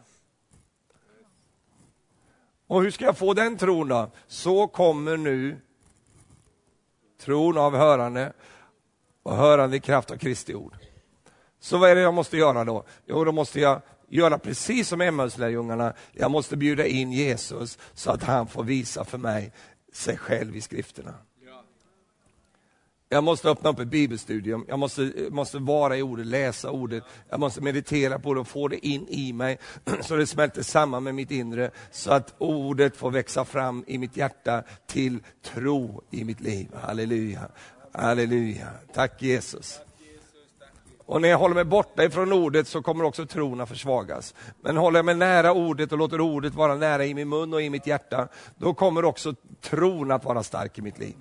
[2.66, 4.10] Och hur ska jag få den tron då?
[4.26, 5.56] Så kommer nu
[7.20, 8.32] tron av hörande
[9.22, 10.76] och hörande i kraft av Kristi ord.
[11.60, 12.84] Så vad är det jag måste göra då?
[13.06, 15.92] Jo, då måste jag göra precis som Emmaus-lärjungarna.
[16.12, 19.52] Jag måste bjuda in Jesus så att han får visa för mig
[19.92, 21.14] sig själv i skrifterna.
[23.10, 27.40] Jag måste öppna upp ett bibelstudium, jag måste, måste vara i ordet, läsa ordet, jag
[27.40, 29.58] måste meditera på det och få det in i mig
[30.00, 34.16] så det smälter samman med mitt inre, så att ordet får växa fram i mitt
[34.16, 36.68] hjärta till tro i mitt liv.
[36.82, 37.48] Halleluja,
[37.92, 38.68] halleluja.
[38.94, 39.80] Tack Jesus.
[41.08, 44.34] Och när jag håller mig borta ifrån ordet så kommer också tron att försvagas.
[44.60, 47.62] Men håller jag mig nära ordet och låter ordet vara nära i min mun och
[47.62, 51.14] i mitt hjärta, då kommer också tron att vara stark i mitt liv.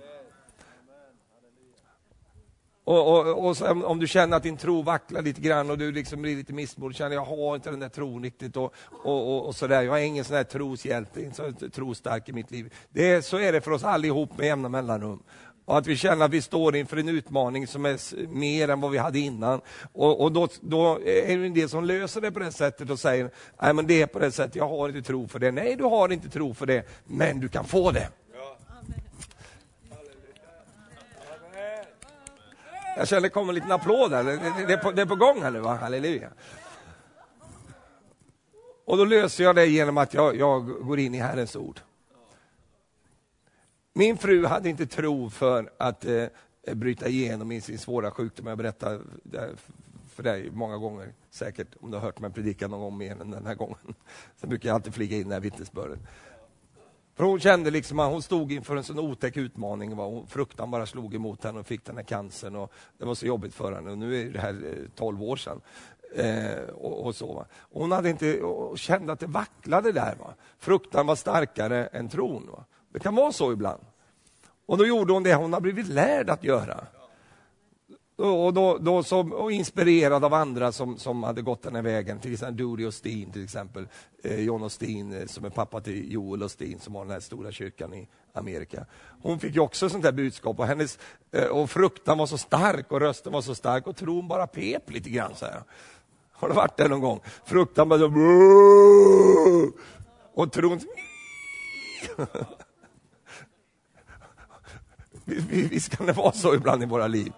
[2.83, 5.91] Och, och, och så, om du känner att din tro vacklar lite grann och du
[5.91, 8.73] liksom blir lite missmodig, känner jag har inte den där tron riktigt och,
[9.03, 9.81] och, och, sådär.
[9.81, 12.73] Jag är ingen sån där troshjälte, inte trostark i mitt liv.
[12.89, 15.23] Det är, så är det för oss allihop med jämna mellanrum.
[15.67, 18.91] Och att vi känner att vi står inför en utmaning som är mer än vad
[18.91, 19.61] vi hade innan.
[19.93, 22.99] Och, och då, då, är det en del som löser det på det sättet och
[22.99, 25.51] säger, nej men det är på det sättet, jag har inte tro för det.
[25.51, 28.09] Nej, du har inte tro för det, men du kan få det.
[32.97, 34.23] Jag känner det kommer en liten applåd här.
[34.67, 35.75] Det, är på, det är på gång här nu, va?
[35.75, 36.29] halleluja.
[38.85, 41.79] Och då löser jag det genom att jag, jag går in i Herrens ord.
[43.97, 46.25] Min fru hade inte tro för att eh,
[46.73, 48.47] bryta igenom i sin svåra sjukdom.
[48.47, 49.01] Jag berättar
[50.07, 53.31] för dig många gånger, säkert om du har hört mig predika någon gång mer än
[53.31, 53.95] den här gången.
[54.35, 55.99] Sen brukar jag alltid flyga in den här vittnesbörden.
[57.15, 59.95] För hon kände liksom att hon stod inför en sån otäck utmaning.
[59.95, 60.05] Va?
[60.05, 62.55] Hon, fruktan bara slog emot henne och fick den här cancern.
[62.55, 63.91] Och det var så jobbigt för henne.
[63.91, 65.61] Och nu är det här eh, 12 år sedan.
[66.15, 67.45] Eh, och, och, så, va?
[67.71, 70.15] hon hade inte, och kände att det vacklade där.
[70.19, 70.33] Va?
[70.57, 72.47] Fruktan var starkare än tron.
[72.51, 72.65] Va?
[72.97, 73.81] Det kan vara så ibland.
[74.65, 76.83] Och då gjorde hon det hon har blivit lärd att göra
[78.15, 82.19] och, då, då som, och inspirerad av andra som, som hade gått den här vägen,
[82.19, 83.87] till exempel Doody Osteen, till exempel
[84.23, 87.51] eh, John Osteen eh, som är pappa till Joel Osteen som har den här stora
[87.51, 88.85] kyrkan i Amerika.
[89.21, 90.99] Hon fick också sånt här budskap och, hennes,
[91.31, 94.91] eh, och fruktan var så stark och rösten var så stark och tron bara pep
[94.91, 95.35] lite grann.
[95.35, 95.63] Så här.
[96.31, 97.19] Har du varit där någon gång?
[97.45, 98.05] Fruktan bara så...
[100.33, 100.79] Och tron...
[105.49, 107.31] Visst kan det vara så ibland i våra liv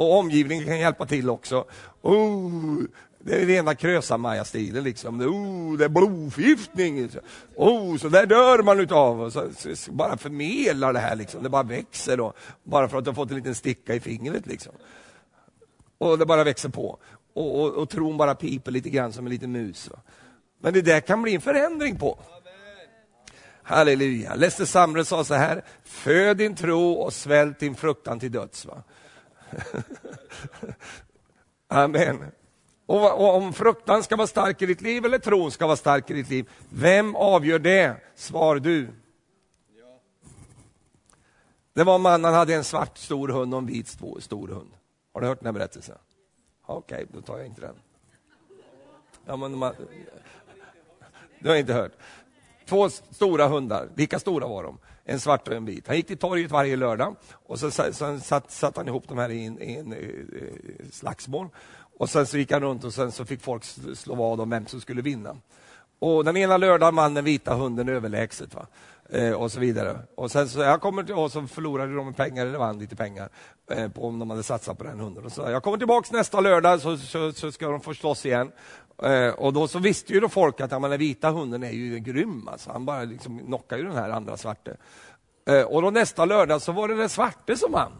[0.00, 1.64] och omgivningen kan hjälpa till också.
[2.02, 2.82] Oh,
[3.18, 5.20] det är rena Krösa-Maja-stilen liksom.
[5.20, 7.08] Oh, det är blodförgiftning.
[7.56, 9.30] Oh, så där dör man utav.
[9.30, 11.42] Så, så, så, bara förmedlar det här liksom.
[11.42, 12.32] Det bara växer då.
[12.64, 14.72] Bara för att du har fått en liten sticka i fingret liksom.
[15.98, 16.98] Och det bara växer på.
[17.34, 19.90] Och, och, och tron bara piper lite grann som en liten mus.
[19.90, 19.98] Va?
[20.60, 22.18] Men det där kan bli en förändring på.
[23.70, 24.34] Halleluja.
[24.34, 28.64] Lester Samre sa så här, föd din tro och svält din fruktan till döds.
[28.64, 28.82] Va?
[31.68, 32.24] Amen.
[32.86, 36.10] Och, och om fruktan ska vara stark i ditt liv eller tron ska vara stark
[36.10, 37.96] i ditt liv, vem avgör det?
[38.14, 38.88] Svar du.
[41.72, 43.88] Det var en man, han hade en svart stor hund och en vit
[44.20, 44.70] stor hund.
[45.12, 45.98] Har du hört den här berättelsen?
[46.66, 47.74] Okej, okay, då tar jag inte den.
[49.26, 49.74] Ja, men man,
[51.38, 51.92] du har inte hört.
[52.70, 55.86] Två stora hundar, lika stora var de, en svart och en vit.
[55.86, 59.30] Han gick till torget varje lördag och så, så satt, satt han ihop de här
[59.30, 61.48] i en, i en, eh, eh, slagsmål.
[61.98, 63.64] Och sen så gick han runt och sen så fick folk
[63.94, 65.36] slå vad om vem som skulle vinna.
[65.98, 68.54] Och den ena lördagen vann den vita hunden överlägset.
[68.54, 68.66] Va?
[69.12, 69.98] Eh, och så vidare.
[70.14, 73.28] Och sen så, jag kommer till, och så förlorade de pengar, eller vann lite pengar,
[73.70, 75.24] eh, på om de hade satsat på den hunden.
[75.24, 78.52] Och så, jag kommer tillbaks nästa lördag så, så, så ska de få slåss igen.
[79.02, 81.98] Eh, och då så visste ju då folk att ja, den vita hunden är ju
[81.98, 82.72] grym, alltså.
[82.72, 84.76] han bara liksom knockar ju den här andra svarte.
[85.46, 87.92] Eh, och då nästa lördag så var det den svarte som vann.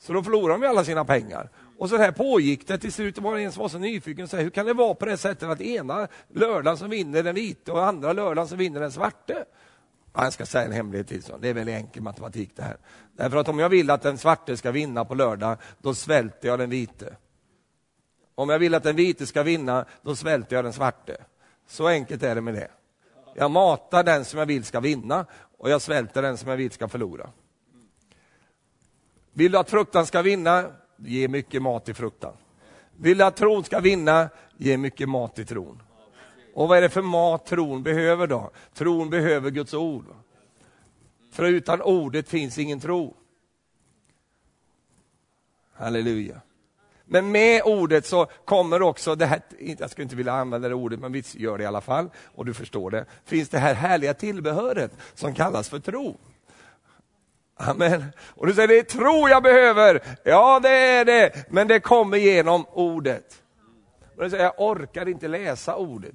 [0.00, 1.50] Så då förlorade de alla sina pengar.
[1.78, 2.78] Och så här pågick det.
[2.78, 4.94] Till slut var det en som var så nyfiken och sa, hur kan det vara
[4.94, 8.80] på det sättet att ena lördagen som vinner den vita och andra lördagen som vinner
[8.80, 9.44] den svarte?
[10.14, 11.22] Ja, jag ska säga en hemlighet till.
[11.22, 11.36] Så.
[11.36, 12.76] Det är väldigt enkel matematik det här.
[13.16, 16.58] Därför att om jag vill att den svarte ska vinna på lördag, då svälter jag
[16.58, 17.16] den vite.
[18.34, 21.16] Om jag vill att den vite ska vinna, då svälter jag den svarte.
[21.66, 22.70] Så enkelt är det med det.
[23.34, 25.26] Jag matar den som jag vill ska vinna
[25.58, 27.30] och jag svälter den som jag vill ska förlora.
[29.32, 32.36] Vill du att fruktan ska vinna, ge mycket mat i fruktan.
[32.96, 35.82] Vill du att tron ska vinna, ge mycket mat i tron.
[36.54, 38.50] Och vad är det för mat tron behöver då?
[38.74, 40.04] Tron behöver Guds ord.
[41.32, 43.16] För utan ordet finns ingen tro.
[45.72, 46.40] Halleluja.
[47.12, 49.40] Men med ordet så kommer också det här,
[49.78, 52.46] jag skulle inte vilja använda det ordet, men vi gör det i alla fall, och
[52.46, 56.16] du förstår det, finns det här härliga tillbehöret som kallas för tro.
[57.56, 58.04] Amen.
[58.28, 60.02] Och du säger, det är tro jag behöver.
[60.22, 63.42] Ja, det är det, men det kommer genom ordet.
[64.16, 66.14] Och du säger, jag orkar inte läsa ordet.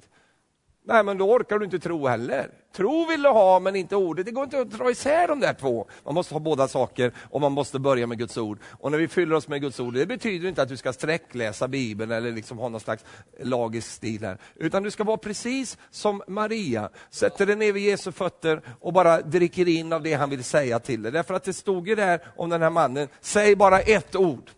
[0.88, 2.50] Nej, men då orkar du inte tro heller.
[2.76, 4.26] Tro vill du ha, men inte ordet.
[4.26, 5.88] Det går inte att dra isär de där två.
[6.04, 8.58] Man måste ha båda saker och man måste börja med Guds ord.
[8.80, 11.68] Och när vi fyller oss med Guds ord, det betyder inte att du ska sträckläsa
[11.68, 13.04] Bibeln eller liksom ha någon slags
[13.40, 14.38] lagisk stil här.
[14.54, 19.20] Utan du ska vara precis som Maria, sätter dig ner vid Jesu fötter och bara
[19.20, 21.12] dricker in av det han vill säga till dig.
[21.12, 24.50] Därför att det stod ju där om den här mannen, säg bara ett ord.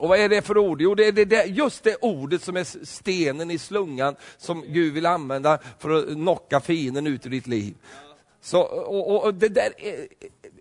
[0.00, 0.80] Och vad är det för ord?
[0.80, 5.06] Jo, det är det, just det ordet som är stenen i slungan som Gud vill
[5.06, 7.74] använda för att knocka fienden ut ur ditt liv.
[8.42, 9.72] Så, och, och det där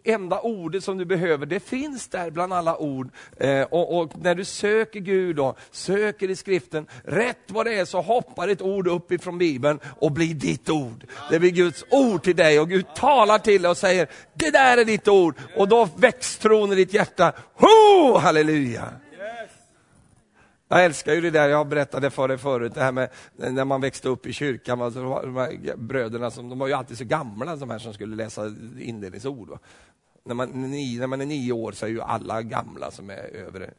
[0.04, 3.10] enda ordet som du behöver, det finns där bland alla ord.
[3.38, 7.86] Eh, och, och, när du söker Gud, då, söker i skriften, rätt vad det är
[7.86, 11.06] så hoppar ett ord upp ifrån Bibeln och blir ditt ord.
[11.30, 14.78] Det blir Guds ord till dig och Gud talar till dig och säger, det där
[14.78, 15.36] är ditt ord.
[15.56, 17.34] Och då väcks tron i ditt hjärta.
[17.54, 18.94] Ho, halleluja!
[20.72, 23.82] Jag älskar ju det där, jag berättade för dig förut, det här med när man
[23.82, 27.56] växte upp i kyrkan, alltså, de här bröderna, som, de var ju alltid så gamla,
[27.56, 29.60] de här som skulle läsa inledningsord.
[30.26, 33.74] När man, när man är nio år så är ju alla gamla som är över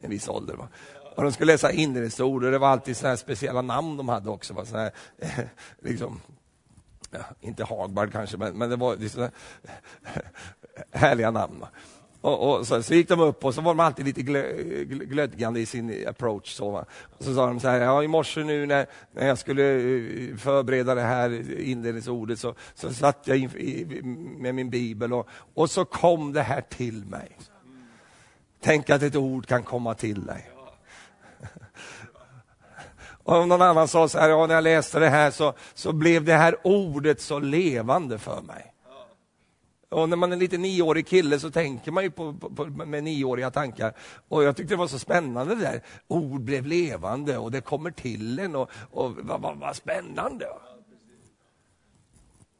[0.00, 0.54] en viss ålder.
[0.54, 0.68] Va?
[1.16, 4.54] Och de skulle läsa inledningsord och det var alltid såna speciella namn de hade också.
[4.54, 4.64] Va?
[4.64, 4.92] Såna här,
[5.78, 6.20] liksom,
[7.10, 9.30] ja, inte Hagbard kanske, men, men det var såna
[10.90, 11.60] härliga namn.
[11.60, 11.68] Va?
[12.26, 14.52] Och, och så, så, gick de upp och så var de alltid lite glö,
[14.84, 16.54] glödgande i sin approach.
[16.54, 16.84] Så, va?
[17.18, 20.36] Och så sa de så här, ja, i morse nu när, när jag skulle eh,
[20.36, 24.00] förbereda det här inledningsordet så, så satt jag in, i,
[24.38, 27.38] med min bibel och, och så kom det här till mig.
[28.62, 30.50] Tänk att ett ord kan komma till dig.
[33.22, 36.24] Och någon annan sa så här, ja, när jag läste det här så, så blev
[36.24, 38.72] det här ordet så levande för mig.
[39.96, 42.64] Och när man är en liten nioårig kille så tänker man ju på, på, på,
[42.64, 43.92] med nioåriga tankar.
[44.28, 45.82] Och jag tyckte det var så spännande det där.
[46.08, 50.46] Ord blev levande och det kommer till en och, och vad, vad, vad spännande.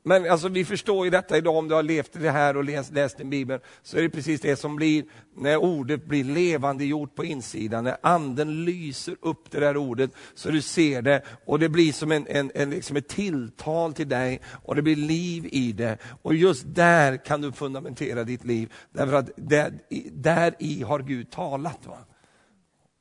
[0.09, 2.65] Men alltså, vi förstår ju detta idag, om du har levt i det här och
[2.65, 5.05] läst, läst i Bibeln, så är det precis det som blir
[5.37, 10.51] när ordet blir levande gjort på insidan, när anden lyser upp det där ordet så
[10.51, 14.41] du ser det och det blir som en, en, en liksom ett tilltal till dig
[14.65, 15.99] och det blir liv i det.
[16.23, 19.73] Och just där kan du fundamentera ditt liv, därför att där,
[20.13, 21.87] där i har Gud talat.
[21.87, 21.99] Va?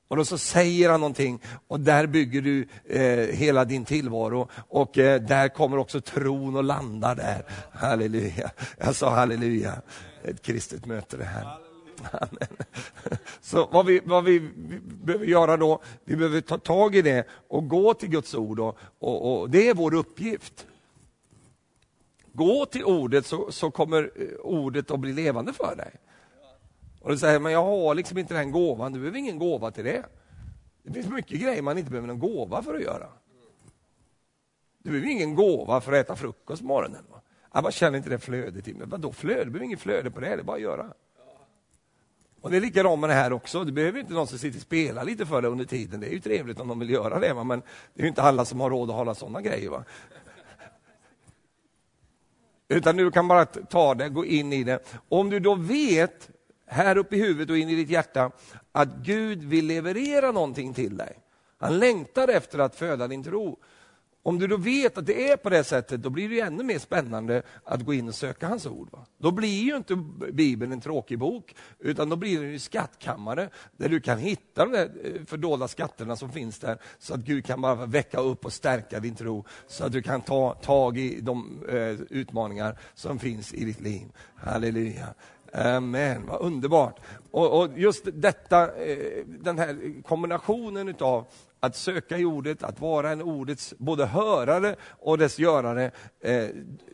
[0.07, 4.97] Och då så säger han någonting och där bygger du eh, hela din tillvaro och
[4.97, 7.45] eh, där kommer också tron och landar där.
[7.71, 8.51] Halleluja.
[8.77, 9.81] Jag sa halleluja.
[10.23, 11.57] Ett kristet möte det här.
[12.11, 12.57] Amen.
[13.41, 14.49] Så vad vi, vad vi
[15.03, 18.77] behöver göra då, vi behöver ta tag i det och gå till Guds ord och,
[18.99, 20.67] och, och det är vår uppgift.
[22.33, 25.91] gå till ordet så, så kommer eh, ordet att bli levande för dig.
[27.05, 29.83] Och du säger, men jag har liksom inte den gåvan, du behöver ingen gåva till
[29.83, 30.05] det.
[30.83, 33.07] Det finns mycket grejer man inte behöver någon gåva för att göra.
[34.77, 37.03] Du behöver ingen gåva för att äta frukost på morgonen.
[37.11, 37.21] Va?
[37.53, 38.87] Jag bara känner inte det flödet i mig.
[38.87, 39.43] Vadå flöde?
[39.43, 40.85] Du behöver inget flöde på det, det är bara att göra.
[42.41, 43.63] Och Det är likadant med det här också.
[43.63, 45.99] Du behöver inte någon som sitter och spelar lite för dig under tiden.
[45.99, 47.43] Det är ju trevligt om de vill göra det, va?
[47.43, 47.61] men
[47.93, 49.69] det är inte alla som har råd att hålla sådana grejer.
[49.69, 49.83] Va?
[52.67, 54.79] Utan du kan bara ta det, gå in i det.
[55.09, 56.29] Om du då vet,
[56.67, 58.31] här uppe i huvudet och in i ditt hjärta,
[58.71, 61.19] att Gud vill leverera någonting till dig.
[61.57, 63.59] Han längtar efter att föda din tro.
[64.23, 66.79] Om du då vet att det är på det sättet, då blir det ännu mer
[66.79, 68.89] spännande att gå in och söka hans ord.
[68.91, 69.05] Va?
[69.17, 69.95] Då blir ju inte
[70.31, 74.71] Bibeln en tråkig bok, utan då blir den en skattkammare där du kan hitta de
[74.71, 78.53] där eh, fördolda skatterna som finns där, så att Gud kan bara väcka upp och
[78.53, 83.53] stärka din tro, så att du kan ta tag i de eh, utmaningar som finns
[83.53, 84.07] i ditt liv.
[84.35, 85.07] Halleluja.
[85.57, 86.99] Amen, vad underbart.
[87.31, 91.25] Och, och just detta, eh, den här kombinationen utav
[91.59, 95.91] att söka i ordet, att vara en ordets både hörare och dess görare.
[96.19, 96.47] Eh,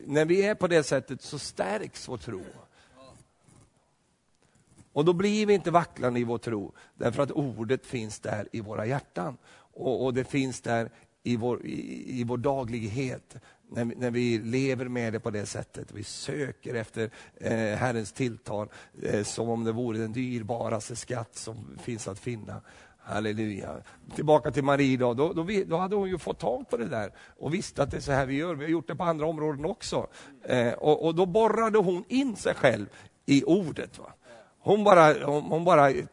[0.06, 2.42] när vi är på det sättet så stärks vår tro.
[4.92, 8.60] Och då blir vi inte vacklande i vår tro, därför att ordet finns där i
[8.60, 9.36] våra hjärtan.
[9.74, 10.90] Och, och det finns där
[11.22, 13.36] i vår, i, i vår daglighet,
[13.74, 15.92] när vi, när vi, lever med det på det sättet.
[15.92, 18.68] Vi söker efter eh, Herrens tilltal
[19.02, 22.60] eh, som om det vore den dyrbaraste skatt som finns att finna.
[23.04, 23.76] Halleluja.
[24.14, 27.12] Tillbaka till Marie då, då, då, då, hade hon ju fått tag på det där
[27.38, 28.54] och visste att det är så här vi gör.
[28.54, 30.06] Vi har gjort det på andra områden också.
[30.44, 32.86] Eh, och, och, då borrade hon in sig själv
[33.26, 33.98] i ordet.
[33.98, 34.12] Va?
[34.58, 36.04] Hon bara, hon, hon bara eh,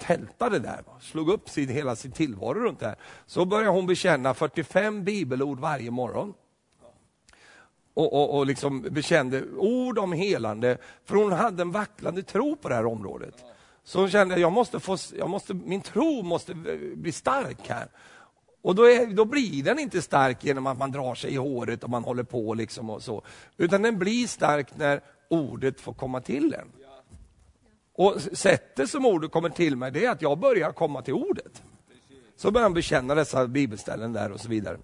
[0.00, 2.96] tältade där, slog upp sin, hela sin tillvaro runt det här.
[3.26, 6.34] Så började hon bekänna 45 bibelord varje morgon.
[7.94, 12.68] Och, och, och liksom bekände ord om helande, för hon hade en vacklande tro på
[12.68, 13.34] det här området.
[13.84, 16.54] Så hon kände jag måste få, jag måste, min tro måste
[16.94, 17.88] bli stark här.
[18.62, 21.84] Och då, är, då blir den inte stark genom att man drar sig i håret
[21.84, 23.22] och man håller på liksom och så.
[23.56, 26.83] Utan den blir stark när ordet får komma till en.
[27.94, 31.62] Och sättet som ordet kommer till mig, det är att jag börjar komma till ordet.
[32.36, 34.78] Så börjar han bekänna dessa bibelställen där och så vidare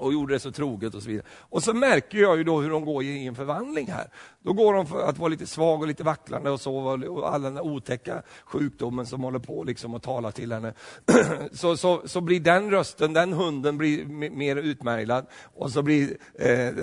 [0.00, 1.26] och gjorde det så troget och så vidare.
[1.38, 4.10] Och så märker jag ju då hur de går i en förvandling här.
[4.42, 7.42] Då går de för att vara lite svag och lite vacklande och så, och all
[7.42, 10.74] den otäcka sjukdomen som håller på liksom att tala till henne.
[11.52, 16.68] Så, så, så blir den rösten, den hunden blir mer utmärglad och så blir eh,
[16.68, 16.74] eh,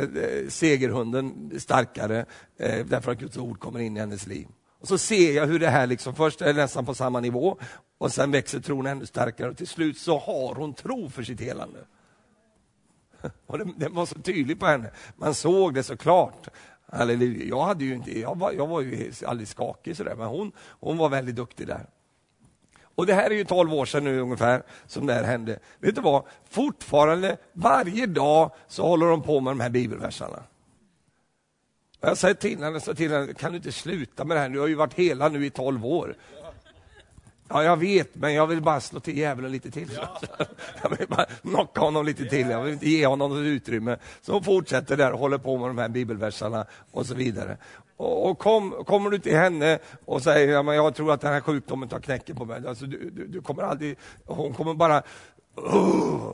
[0.49, 2.25] segerhunden starkare
[2.59, 4.47] eh, därför att Guds ord kommer in i hennes liv.
[4.87, 7.57] Och så ser jag hur det här liksom, först är nästan på samma nivå
[7.97, 11.41] och sen växer tron ännu starkare och till slut så har hon tro för sitt
[11.41, 11.79] helande.
[13.47, 14.91] Och det, det var så tydligt på henne.
[15.15, 16.47] Man såg det så klart.
[16.91, 17.45] Halleluja.
[17.45, 20.97] Jag, hade ju inte, jag, var, jag var ju alldeles skakig sådär, men hon, hon
[20.97, 21.89] var väldigt duktig där.
[22.95, 25.59] Och det här är ju 12 år sedan nu ungefär som det här hände.
[25.79, 26.23] Vet du vad?
[26.49, 30.43] Fortfarande varje dag så håller de på med de här bibelversarna.
[32.01, 34.49] Jag säger till henne, så till henne, kan du inte sluta med det här?
[34.49, 36.15] Du har ju varit hela nu i 12 år.
[37.49, 39.91] Ja, jag vet, men jag vill bara slå till djävulen lite till.
[39.95, 40.21] Ja.
[40.83, 43.97] Jag vill bara knocka honom lite till, jag vill inte ge honom något utrymme.
[44.21, 47.57] Så hon fortsätter där och håller på med de här bibelversarna och så vidare.
[47.97, 51.33] Och, och kom, kommer du till henne och säger, ja, men jag tror att den
[51.33, 52.67] här sjukdomen tar knäcken på mig.
[52.67, 55.03] Alltså, du, du, du kommer aldrig, hon kommer bara,
[55.73, 56.33] uh,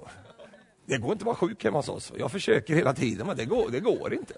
[0.86, 2.12] det går inte att vara sjuk hemma hos oss.
[2.18, 4.34] Jag försöker hela tiden, men det går, det går inte.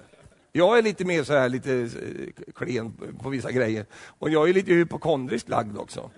[0.58, 3.86] Jag är lite mer så här, lite eh, klen på vissa grejer.
[4.20, 6.12] Och jag är lite hypokondriskt lagd också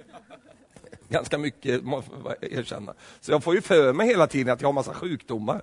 [1.10, 2.94] ganska mycket, måste jag erkänna.
[3.20, 5.62] Så jag får ju för mig hela tiden att jag har massa sjukdomar.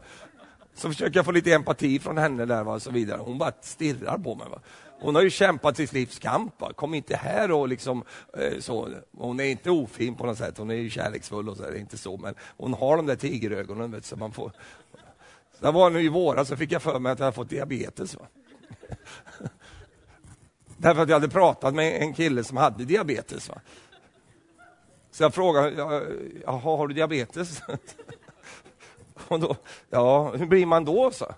[0.74, 3.20] Så försöker jag få lite empati från henne där och så vidare.
[3.24, 4.48] Hon bara stirrar på mig.
[4.50, 4.60] Va?
[5.00, 6.60] Hon har ju kämpat sitt livs kamp.
[6.60, 6.72] Va?
[6.72, 8.04] Kom inte här och liksom
[8.38, 8.88] eh, så.
[9.16, 10.58] Hon är inte ofin på något sätt.
[10.58, 12.16] Hon är ju kärleksfull och så, det är inte så.
[12.16, 13.90] Men hon har de där tigerögonen.
[13.90, 14.52] Vet, så man får...
[15.60, 18.14] Så var nu i våras så fick jag för mig att jag hade fått diabetes.
[18.14, 18.26] Va?
[20.76, 23.48] Därför att jag hade pratat med en kille som hade diabetes.
[23.48, 23.60] Va?
[25.10, 25.70] Så jag frågade,
[26.44, 27.62] jaha, har du diabetes?
[29.28, 29.56] Och då,
[29.90, 31.10] ja, hur blir man då?
[31.10, 31.34] Så?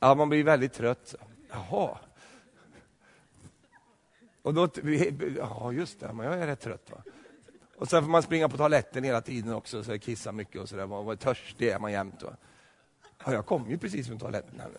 [0.00, 1.14] Ja, man blir väldigt trött.
[1.50, 1.98] Jaha.
[4.42, 4.68] Och då,
[5.36, 6.90] ja, just det, men jag är rätt trött.
[6.90, 7.02] Va?
[7.76, 11.16] Och sen får man springa på toaletten hela tiden också, så kissa mycket och sådär.
[11.16, 12.22] Törstig är man jämt.
[12.22, 12.36] Va?
[13.24, 14.60] Ja, jag kom ju precis från toaletten.
[14.60, 14.70] Här.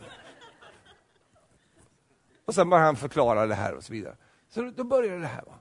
[2.46, 4.16] Och sen började han förklara det här och så vidare.
[4.50, 5.44] Så då började det här.
[5.46, 5.54] Va?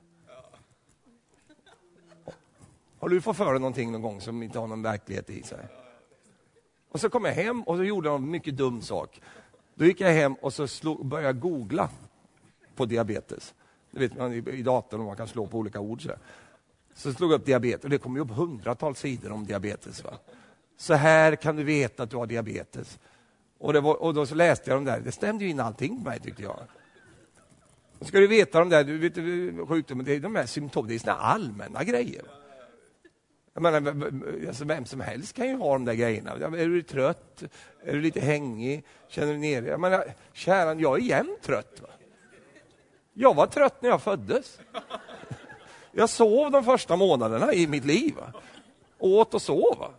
[2.99, 5.69] Har du fått för dig någonting någon gång som inte har någon verklighet i sig?
[6.89, 9.21] Och så kom jag hem och så gjorde jag en mycket dum sak.
[9.75, 11.91] Då gick jag hem och så slog, började jag googla
[12.77, 13.55] på diabetes.
[13.91, 16.03] Du vet man i, datorn och man kan slå på olika ord.
[16.03, 16.13] Så,
[16.95, 20.05] så slog jag upp diabetes och det kom upp hundratals sidor om diabetes.
[20.05, 20.19] Va?
[20.77, 22.99] Så här kan du veta att du har diabetes.
[23.65, 25.01] Och, det var, och då så läste jag de där.
[25.01, 26.61] Det stämde ju in allting på mig tyckte jag.
[28.01, 30.99] Ska du veta de där du vet, sjukdomen, det är de här symptomen, det är
[30.99, 32.23] såna allmänna grejer.
[33.55, 34.11] Jag menar,
[34.49, 36.31] alltså vem som helst kan ju ha de där grejerna.
[36.33, 37.43] Är du trött?
[37.85, 38.85] Är du lite hängig?
[39.09, 39.67] Känner du nere?
[39.67, 41.81] Jag menar, käran, jag är jämt trött.
[41.83, 41.89] Va?
[43.13, 44.61] Jag var trött när jag föddes.
[45.93, 48.15] Jag sov de första månaderna i mitt liv.
[48.15, 48.33] Va?
[48.99, 49.79] Åt och sov.
[49.79, 49.91] Va?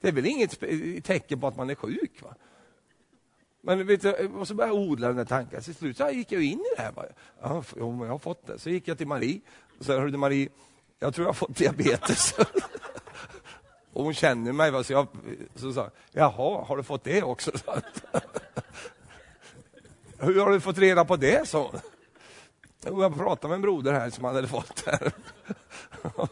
[0.00, 0.60] Det är väl inget
[1.04, 2.22] tecken på att man är sjuk?
[2.22, 2.34] Va?
[3.60, 5.62] Men vet du, och så började jag odla den där tanken.
[5.62, 6.92] Till slut så gick jag in i det här.
[7.42, 8.58] Ja, jag har fått det.
[8.58, 9.40] Så gick jag till Marie
[9.78, 10.48] och sa, hörde Marie,
[10.98, 12.34] jag tror jag har fått diabetes.
[13.92, 14.84] och hon känner mig, va?
[14.84, 15.06] så jag
[15.54, 17.50] så sa jaha, har du fått det också?
[20.18, 21.48] Hur har du fått reda på det?
[21.48, 21.74] Så.
[22.84, 25.12] Jag pratade med en broder här som hade fått det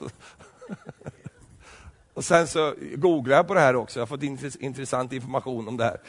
[2.14, 4.22] Och sen så googlade jag på det här också, jag har fått
[4.60, 6.00] intressant information om det här.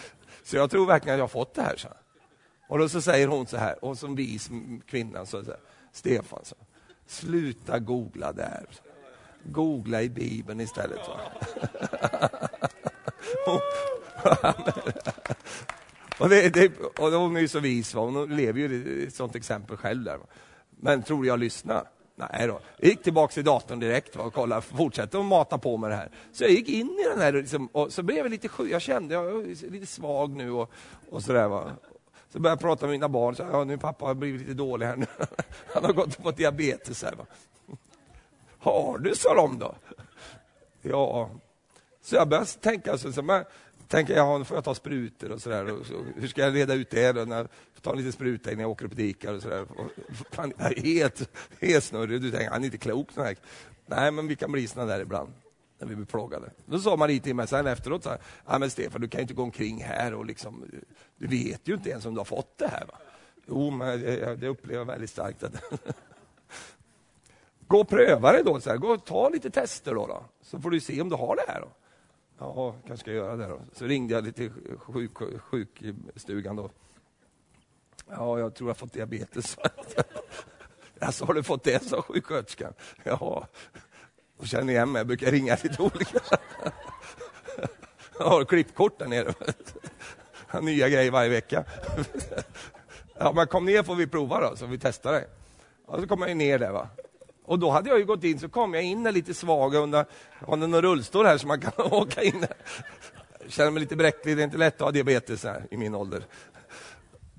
[0.50, 1.76] Så jag tror verkligen att jag har fått det här.
[1.76, 1.88] Så.
[2.68, 4.50] Och då så säger hon så här, och som vis
[4.86, 5.54] kvinna, så, så
[5.92, 6.56] Stefan, så,
[7.06, 8.66] sluta googla där.
[9.44, 11.00] Googla i Bibeln istället.
[11.08, 11.20] Va?
[16.20, 18.02] och, det, det, och hon är ju så vis, va?
[18.02, 20.20] hon lever ju ett sånt exempel själv där.
[20.70, 21.88] Men tror du jag lyssnar?
[22.20, 22.60] Nej då.
[22.78, 25.96] Jag gick tillbaka till datorn direkt va, och kollade, fortsatte att mata på med det
[25.96, 26.10] här.
[26.32, 28.72] Så jag gick in i den här liksom, och så blev jag lite sjuk.
[28.72, 30.72] Jag kände jag var lite svag nu och,
[31.10, 31.48] och sådär.
[31.48, 31.72] Va.
[32.34, 33.36] Så började jag prata med mina barn.
[33.36, 35.06] Så, ja, nu pappa har blivit lite dålig här nu.
[35.74, 37.04] Han har gått och fått diabetes.
[37.04, 37.26] Här, va.
[38.60, 39.76] Har du, sa de då.
[40.82, 41.30] Ja.
[42.02, 43.44] Så jag började tänka, så, så men,
[43.90, 45.76] tänker jag, nu får jag ta sprutor och sådär.
[45.84, 47.26] Så, hur ska jag reda ut det då?
[47.26, 47.48] När jag
[47.82, 49.66] tar en liten spruta innan jag åker upp och dikar och sådär.
[50.84, 51.30] Helt,
[51.62, 52.22] helt snurrig.
[52.22, 53.12] Du tänker, han är inte klok.
[53.12, 53.38] Sådär.
[53.86, 55.30] Nej, men vi kan bli såna där ibland
[55.80, 56.50] när vi blir plågade.
[56.66, 59.22] Då sa Marie till mig sen efteråt, så här, ja, men Stefan, du kan ju
[59.22, 60.66] inte gå omkring här och liksom,
[61.18, 62.86] du vet ju inte ens om du har fått det här.
[62.86, 62.98] Va?
[63.48, 64.02] Jo, men
[64.40, 65.44] det upplever jag väldigt starkt.
[65.44, 65.64] Att
[67.68, 68.78] gå och pröva det då, så här.
[68.78, 71.52] gå och ta lite tester då, då, så får du se om du har det
[71.52, 71.62] här.
[71.62, 71.68] Då.
[72.40, 73.62] Ja, kanske ska jag göra det då.
[73.74, 76.70] Så ringde jag till sjuk, sjukstugan då.
[78.10, 79.58] Ja, jag tror jag har fått diabetes.
[81.02, 82.74] Alltså, har du fått det, sa sjuksköterskan.
[83.04, 83.48] Ja,
[84.38, 86.20] och känner igen mig, jag brukar ringa lite olika.
[88.20, 89.34] Jag har klippkort där nere.
[90.62, 91.64] Nya grejer varje vecka.
[93.18, 95.28] Ja, men kom ner får vi prova då, så vi testar dig.
[95.86, 96.72] Och så kom jag ner där.
[96.72, 96.90] Va?
[97.50, 100.06] Och då hade jag ju gått in, så kom jag in lite svag och undrar,
[100.48, 102.46] har ni någon rullstol här så man kan åka in?
[103.44, 105.96] Jag känner mig lite bräcklig, det är inte lätt att ha diabetes här i min
[105.96, 106.26] ålder.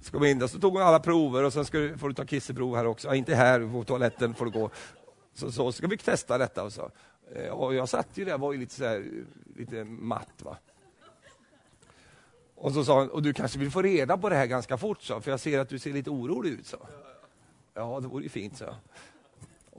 [0.02, 2.14] Så kom in där, så tog hon alla prover och sen ska du, får du
[2.14, 3.08] ta kisseprov här också.
[3.08, 4.70] Ja, inte här, på toaletten får du gå.
[5.34, 6.64] Så, så ska vi testa detta.
[6.64, 6.90] Och, så.
[7.34, 9.04] Eh, och jag satt ju där, var ju lite, så här,
[9.56, 10.42] lite matt.
[10.42, 10.56] Va?
[12.54, 15.02] Och så sa hon, och du kanske vill få reda på det här ganska fort,
[15.02, 16.66] så, för jag ser att du ser lite orolig ut.
[16.66, 16.76] Så.
[17.74, 18.74] Ja, det vore ju fint, så.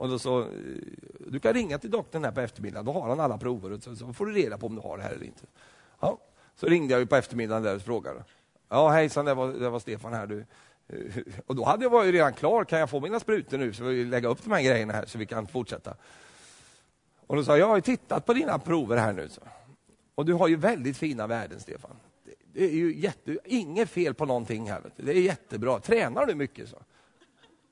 [0.01, 0.47] Och då så, eh,
[1.27, 4.13] du kan ringa till doktorn här på eftermiddagen, då har han alla prover så, så
[4.13, 5.43] får du reda på om du har det här eller inte.
[5.99, 6.17] Ja,
[6.55, 8.23] så ringde jag på eftermiddagen där och frågade.
[8.69, 10.27] Ja, hejsan, det var, det var Stefan här.
[10.27, 10.45] Du.
[10.87, 10.97] Eh,
[11.45, 14.05] och då hade jag varit redan klar, kan jag få mina sprutor nu så vi
[14.05, 15.95] lägga upp de här grejerna här så vi kan fortsätta.
[17.27, 19.29] Och då sa jag, jag har tittat på dina prover här nu.
[19.29, 19.41] Så.
[20.15, 21.95] Och du har ju väldigt fina värden, Stefan.
[22.53, 24.81] Det är ju jätte, inget fel på någonting här.
[24.95, 25.79] Det är jättebra.
[25.79, 26.69] Tränar du mycket?
[26.69, 26.77] så?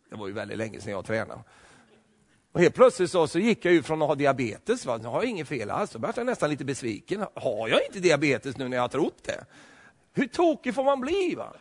[0.10, 1.42] Det var ju väldigt länge sedan jag tränade.
[2.52, 4.98] Och helt plötsligt så, så gick jag ju från att ha diabetes, va?
[4.98, 7.26] nu har jag inget fel alls, Då blev jag nästan lite besviken.
[7.34, 9.46] Har jag inte diabetes nu när jag har trott det?
[10.14, 11.36] Hur tokig får man bli?
[11.38, 11.54] Va?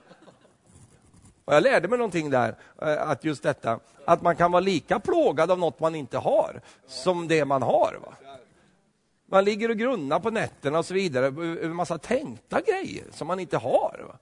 [1.44, 5.00] Och jag lärde mig någonting där, eh, att just detta, att man kan vara lika
[5.00, 7.98] plågad av något man inte har, som det man har.
[8.02, 8.14] Va?
[9.30, 13.26] Man ligger och grunnar på nätterna och så vidare, eh, över massa tänkta grejer som
[13.26, 14.04] man inte har.
[14.08, 14.18] Va?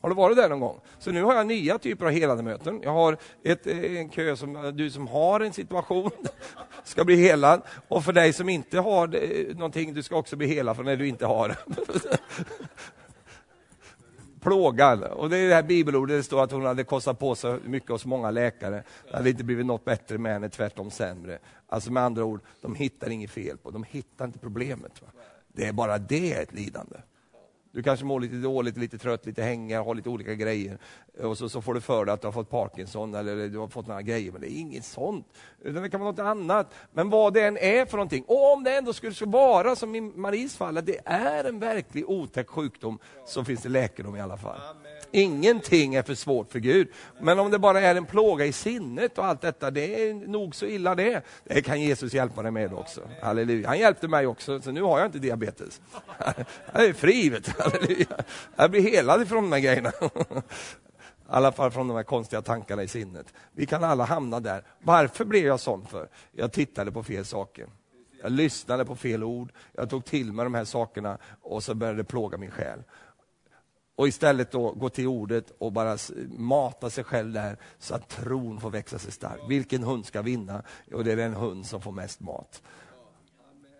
[0.00, 0.80] Har du varit där någon gång?
[0.98, 2.80] Så nu har jag nya typer av helandemöten.
[2.82, 6.10] Jag har ett, eh, en kö som eh, du som har en situation
[6.84, 7.62] ska bli helad.
[7.88, 10.96] Och för dig som inte har eh, någonting, du ska också bli helad för när
[10.96, 11.56] du inte har
[14.40, 17.58] Plågan, Och det är det här bibelordet, det står att hon hade kostat på sig
[17.64, 18.82] mycket hos många läkare.
[19.10, 21.38] Det hade inte blivit något bättre med henne, tvärtom sämre.
[21.66, 25.02] Alltså med andra ord, de hittar inget fel på, de hittar inte problemet.
[25.02, 25.08] Va?
[25.48, 26.96] Det är bara det ett lidande.
[27.72, 30.78] Du kanske mår lite dåligt, lite trött, lite hänga, har lite olika grejer.
[31.22, 33.68] Och så, så får du för dig att du har fått Parkinson eller du har
[33.68, 35.26] fått några grejer, men det är inget sånt.
[35.62, 36.74] Utan det kan vara något annat.
[36.92, 40.00] Men vad det än är för någonting, och om det ändå skulle vara som i
[40.00, 44.36] Maries fall, att det är en verklig otäck sjukdom, så finns det läkedom i alla
[44.36, 44.60] fall.
[45.12, 46.88] Ingenting är för svårt för Gud.
[47.20, 50.54] Men om det bara är en plåga i sinnet och allt detta, det är nog
[50.54, 51.22] så illa det.
[51.44, 53.00] Det kan Jesus hjälpa dig med också.
[53.22, 53.68] Halleluja.
[53.68, 55.80] Han hjälpte mig också, så nu har jag inte diabetes.
[56.72, 57.52] Jag är fri, vet du.
[57.62, 58.16] Halleluja.
[58.56, 59.92] Jag blir helad ifrån de här grejerna.
[61.30, 63.34] I alla fall från de här konstiga tankarna i sinnet.
[63.52, 64.64] Vi kan alla hamna där.
[64.78, 66.08] Varför blev jag sån för?
[66.32, 67.66] Jag tittade på fel saker.
[68.22, 71.98] Jag lyssnade på fel ord, jag tog till mig de här sakerna och så började
[71.98, 72.82] det plåga min själ.
[74.00, 75.98] Och istället då gå till ordet och bara
[76.36, 79.40] mata sig själv där så att tron får växa sig stark.
[79.48, 80.62] Vilken hund ska vinna?
[80.86, 82.62] Jo, det är den hund som får mest mat.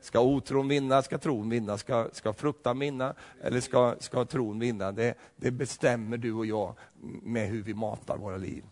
[0.00, 1.02] Ska otron vinna?
[1.02, 1.78] Ska tron vinna?
[1.78, 3.14] Ska, ska fruktan vinna?
[3.42, 4.92] Eller ska, ska tron vinna?
[4.92, 6.74] Det, det bestämmer du och jag
[7.22, 8.64] med hur vi matar våra liv.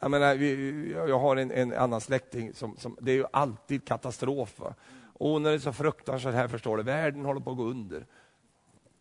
[0.00, 3.84] Jag, menar, vi, jag har en, en annan släkting, som, som, det är ju alltid
[3.84, 4.60] katastrof.
[4.60, 4.74] Va?
[5.14, 8.06] Och när det är så fruktansvärt här, förstår du, världen håller på att gå under.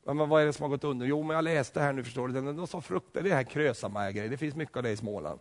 [0.06, 1.06] Men vad är det som har gått under?
[1.06, 4.28] Jo, men jag läste här nu, förstår du, det är så fruktansvärt, det här Krösamaja
[4.28, 5.40] det finns mycket av det i Småland.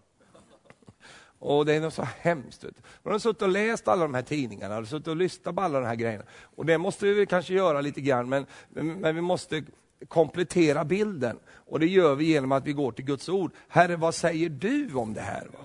[1.38, 2.64] Och det är något så hemskt.
[3.02, 5.80] Man har suttit och läst alla de här tidningarna, och suttit och lyssnat på alla
[5.80, 6.24] de här grejerna.
[6.56, 9.64] Och det måste vi kanske göra lite grann, men, men vi måste
[10.08, 11.38] komplettera bilden.
[11.50, 13.52] Och det gör vi genom att vi går till Guds ord.
[13.68, 15.46] Herre, vad säger du om det här?
[15.52, 15.58] Va?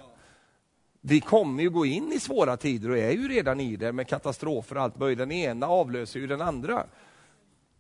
[1.01, 4.07] Vi kommer ju gå in i svåra tider och är ju redan i det med
[4.07, 5.17] katastrofer och allt möjligt.
[5.17, 6.85] Den ena avlöser ju den andra.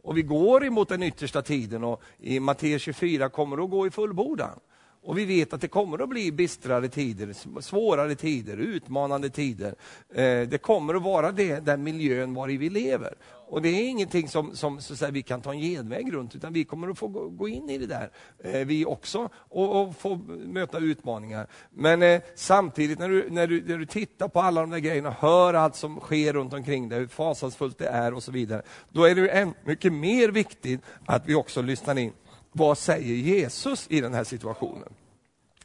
[0.05, 3.87] Och vi går emot den yttersta tiden och i Matteus 24 kommer det att gå
[3.87, 4.59] i fullbordan.
[5.05, 9.75] Och vi vet att det kommer att bli bistrare tider, svårare tider, utmanande tider.
[10.13, 13.13] Eh, det kommer att vara det, den miljön var i vi lever.
[13.47, 16.53] Och det är ingenting som, som så säga, vi kan ta en genväg runt, utan
[16.53, 18.09] vi kommer att få gå, gå in i det där,
[18.43, 21.47] eh, vi också, och, och, få möta utmaningar.
[21.69, 25.15] Men eh, samtidigt när du, när, du, när du tittar på alla de där grejerna,
[25.19, 29.03] hör allt som sker runt omkring dig, hur fasansfullt det är och så vidare, då
[29.03, 32.13] är det än mycket mer viktigt att vi också lyssnar in
[32.57, 34.93] vad säger Jesus i den här situationen?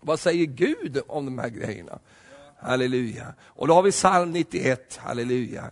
[0.00, 1.98] Vad säger Gud om de här grejerna?
[2.58, 3.34] Halleluja.
[3.40, 5.70] Och då har vi psalm 91, halleluja.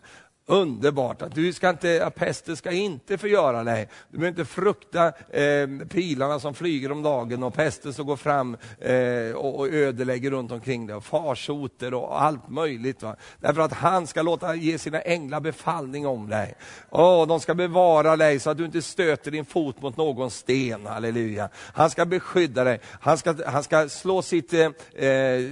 [0.51, 3.89] Underbart att du ska inte, att pesten ska inte förgöra dig.
[4.11, 8.57] Du behöver inte frukta eh, pilarna som flyger om dagen och pesten som går fram
[8.81, 13.03] eh, och, och ödelägger runt omkring dig och farsoter och allt möjligt.
[13.03, 13.17] Va?
[13.41, 16.55] Därför att han ska låta ge sina änglar befallning om dig.
[16.91, 20.87] Oh, de ska bevara dig så att du inte stöter din fot mot någon sten.
[20.87, 21.49] Halleluja.
[21.55, 22.81] Han ska beskydda dig.
[23.01, 24.61] Han ska, han ska slå sitt, eh,
[25.05, 25.43] eh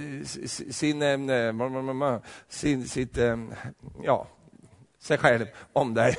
[0.71, 2.19] sin, eh,
[2.49, 3.37] sin, sitt, eh,
[5.11, 6.15] eh, ja, sig själv om dig.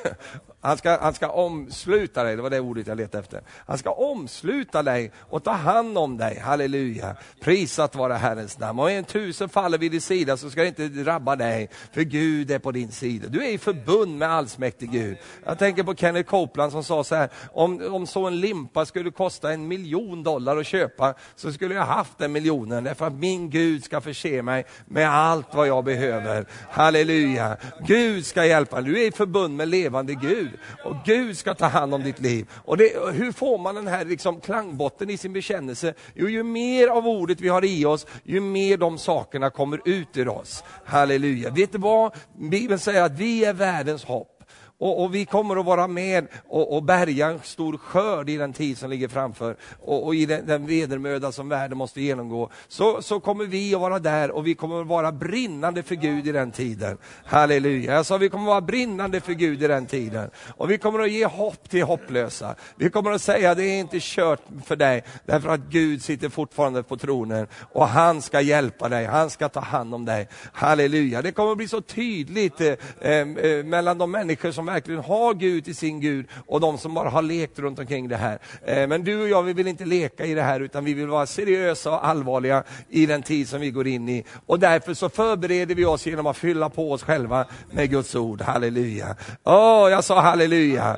[0.61, 3.43] Han ska, han ska omsluta dig, det var det ordet jag letade efter.
[3.67, 7.17] Han ska omsluta dig och ta hand om dig, halleluja.
[7.41, 8.79] Prisat vara Herrens namn.
[8.79, 12.51] Och en tusen faller vid din sida så ska det inte drabba dig, för Gud
[12.51, 13.29] är på din sida.
[13.29, 15.17] Du är i förbund med allsmäktig Gud.
[15.45, 19.11] Jag tänker på Kenneth Copeland som sa så här, om, om så en limpa skulle
[19.11, 23.51] kosta en miljon dollar att köpa, så skulle jag haft den miljonen, därför att min
[23.51, 26.47] Gud ska förse mig med allt vad jag behöver.
[26.71, 27.57] Halleluja.
[27.87, 30.48] Gud ska hjälpa dig, du är i förbund med levande Gud.
[30.85, 32.47] Och Gud ska ta hand om ditt liv.
[32.65, 35.95] Och det, hur får man den här liksom klangbotten i sin bekännelse?
[36.15, 40.17] Jo, ju mer av ordet vi har i oss, ju mer de sakerna kommer ut
[40.17, 40.65] ur oss.
[40.85, 41.51] Halleluja.
[41.51, 42.15] Vet du vad?
[42.39, 44.38] Bibeln säger att vi är världens hopp.
[44.81, 48.53] Och, och, vi kommer att vara med och, och bärga en stor skörd i den
[48.53, 52.51] tid som ligger framför och, och i den, den vedermöda som världen måste genomgå.
[52.69, 56.29] Så, så kommer vi att vara där och vi kommer att vara brinnande för Gud
[56.29, 56.99] i den tiden.
[57.25, 57.93] Halleluja.
[57.95, 60.31] Jag sa vi kommer att vara brinnande för Gud i den tiden.
[60.57, 62.55] Och vi kommer att ge hopp till hopplösa.
[62.77, 66.83] Vi kommer att säga det är inte kört för dig därför att Gud sitter fortfarande
[66.83, 70.29] på tronen och han ska hjälpa dig, han ska ta hand om dig.
[70.53, 71.23] Halleluja.
[71.23, 73.27] Det kommer att bli så tydligt eh, eh,
[73.65, 77.23] mellan de människor som verkligen har Gud till sin Gud och de som bara har
[77.23, 78.39] lekt runt omkring det här.
[78.65, 81.07] Eh, men du och jag, vi vill inte leka i det här utan vi vill
[81.07, 84.25] vara seriösa och allvarliga i den tid som vi går in i.
[84.47, 88.41] Och därför så förbereder vi oss genom att fylla på oss själva med Guds ord.
[88.41, 89.17] Halleluja.
[89.45, 90.97] Åh, oh, jag sa halleluja.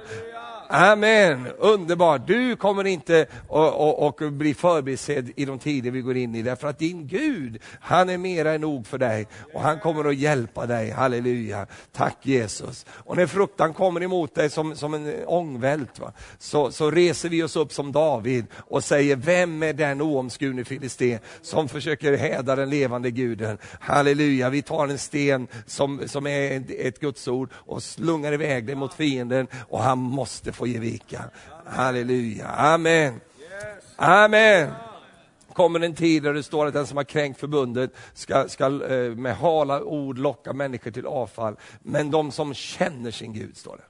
[0.72, 2.26] Amen, underbart.
[2.26, 3.26] Du kommer inte
[4.00, 8.08] att bli förbisedd i de tider vi går in i, därför att din Gud, han
[8.08, 10.90] är mera än nog för dig och han kommer att hjälpa dig.
[10.90, 11.66] Halleluja.
[11.92, 12.86] Tack Jesus.
[12.88, 17.42] Och när fruktan kommer emot dig som, som en ångvält, va, så, så reser vi
[17.42, 22.70] oss upp som David och säger, vem är den oomskurne filisten som försöker häda den
[22.70, 23.58] levande guden?
[23.80, 28.78] Halleluja, vi tar en sten som, som är ett Guds ord och slungar iväg den
[28.78, 31.24] mot fienden och han måste får ge vika.
[31.64, 33.20] Halleluja, amen.
[33.96, 34.70] Amen
[35.52, 39.14] kommer en tid där det står att den som har kränkt förbundet ska, ska eh,
[39.14, 41.56] med hala ord locka människor till avfall.
[41.82, 43.82] Men de som känner sin Gud, står det.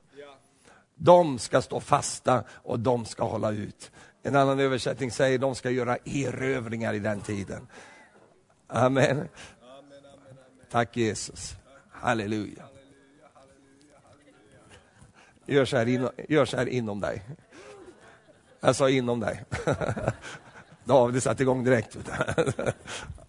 [0.94, 3.90] De ska stå fasta och de ska hålla ut.
[4.22, 7.66] En annan översättning säger att de ska göra erövringar i den tiden.
[8.66, 9.28] Amen.
[10.70, 11.54] Tack Jesus.
[11.90, 12.69] Halleluja.
[15.46, 17.22] Gör så här, in, gör så här inom dig.
[18.60, 19.44] Jag sa inom dig.
[20.84, 21.98] David satte igång direkt.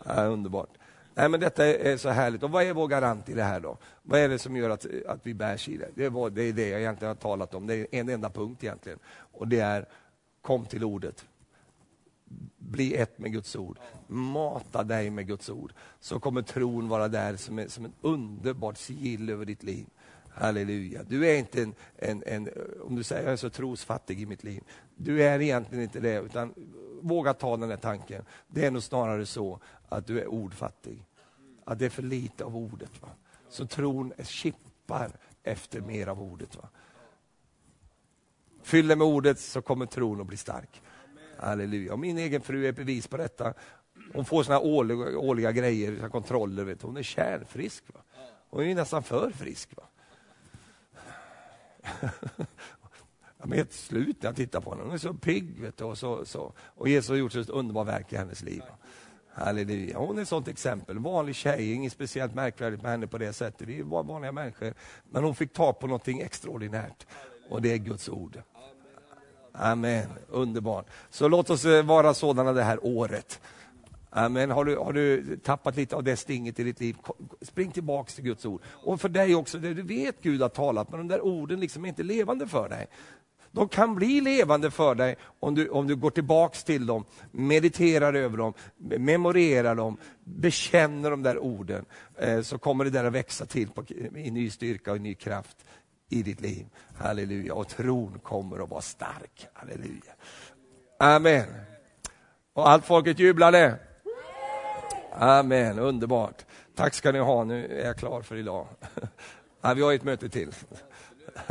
[0.05, 0.69] ja, underbart.
[1.13, 2.43] Nej, men detta är så härligt.
[2.43, 3.77] Och vad är vår garant i det här då?
[4.03, 5.89] Vad är det som gör att, att vi bärs i det?
[5.95, 7.67] Det, var, det är det jag egentligen har talat om.
[7.67, 8.99] Det är en enda punkt egentligen.
[9.31, 9.85] Och det är,
[10.41, 11.25] kom till ordet.
[12.57, 13.77] Bli ett med Guds ord.
[14.07, 15.73] Mata dig med Guds ord.
[15.99, 19.85] Så kommer tron vara där som, är, som en underbart sigill över ditt liv.
[20.34, 21.03] Halleluja.
[21.03, 22.49] Du är inte en, en, en,
[22.82, 24.64] om du säger jag är så trosfattig i mitt liv.
[24.95, 26.53] Du är egentligen inte det, utan
[27.02, 28.26] våga ta den här tanken.
[28.48, 29.60] Det är nog snarare så
[29.90, 31.06] att du är ordfattig.
[31.66, 33.02] Att det är för lite av ordet.
[33.02, 33.10] Va?
[33.49, 35.12] Så tron kippar
[35.44, 36.56] efter mer av ordet.
[36.56, 36.70] Va?
[38.64, 40.82] Fyll det med ordet så kommer tron att bli stark.
[41.38, 41.94] Halleluja.
[41.94, 43.53] Och min egen fru är bevis på detta.
[44.14, 46.64] Hon får såna årliga, årliga grejer, kontroller.
[46.64, 46.88] Vet du.
[46.88, 47.84] Hon är kärnfrisk.
[47.94, 47.99] Va?
[48.49, 49.78] Hon är nästan för frisk.
[49.78, 49.84] Va?
[53.44, 54.84] Jag är helt slut när jag tittar på henne.
[54.84, 55.60] Hon är så pigg.
[55.60, 56.53] Vet du, och, så, så.
[56.60, 58.62] och Jesus har gjort ett underbart verk i hennes liv.
[59.34, 59.98] Halleluja.
[59.98, 60.99] Hon är ett sånt exempel.
[60.99, 63.68] Vanlig tjej, inget speciellt märkvärdigt med henne på det sättet.
[63.68, 64.74] Vi var vanliga människor.
[65.10, 67.08] Men hon fick ta på någonting extraordinärt.
[67.49, 68.41] Och det är Guds ord.
[69.52, 70.08] Amen.
[70.30, 70.86] Underbart.
[71.10, 73.41] Så låt oss eh, vara sådana det här året.
[74.13, 74.51] Amen.
[74.51, 76.97] Har, du, har du tappat lite av det stinget i ditt liv,
[77.41, 78.61] spring tillbaks till Guds ord.
[78.65, 81.89] Och för dig också, du vet Gud har talat, men de där orden liksom är
[81.89, 82.88] inte levande för dig.
[83.51, 88.13] De kan bli levande för dig om du, om du går tillbaks till dem, mediterar
[88.13, 91.85] över dem, memorerar dem, bekänner de där orden.
[92.17, 93.83] Eh, så kommer det där att växa till på,
[94.15, 95.65] i ny styrka och ny kraft
[96.09, 96.65] i ditt liv.
[96.97, 97.53] Halleluja.
[97.53, 99.47] Och tron kommer att vara stark.
[99.53, 100.13] Halleluja.
[100.99, 101.47] Amen.
[102.53, 103.79] Och allt folket jublade.
[105.13, 106.45] Amen, underbart.
[106.75, 108.67] Tack ska ni ha, nu är jag klar för idag.
[109.75, 110.51] Vi har ett möte till.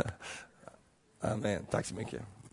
[1.21, 1.65] Amen.
[1.71, 2.21] Tack så mycket.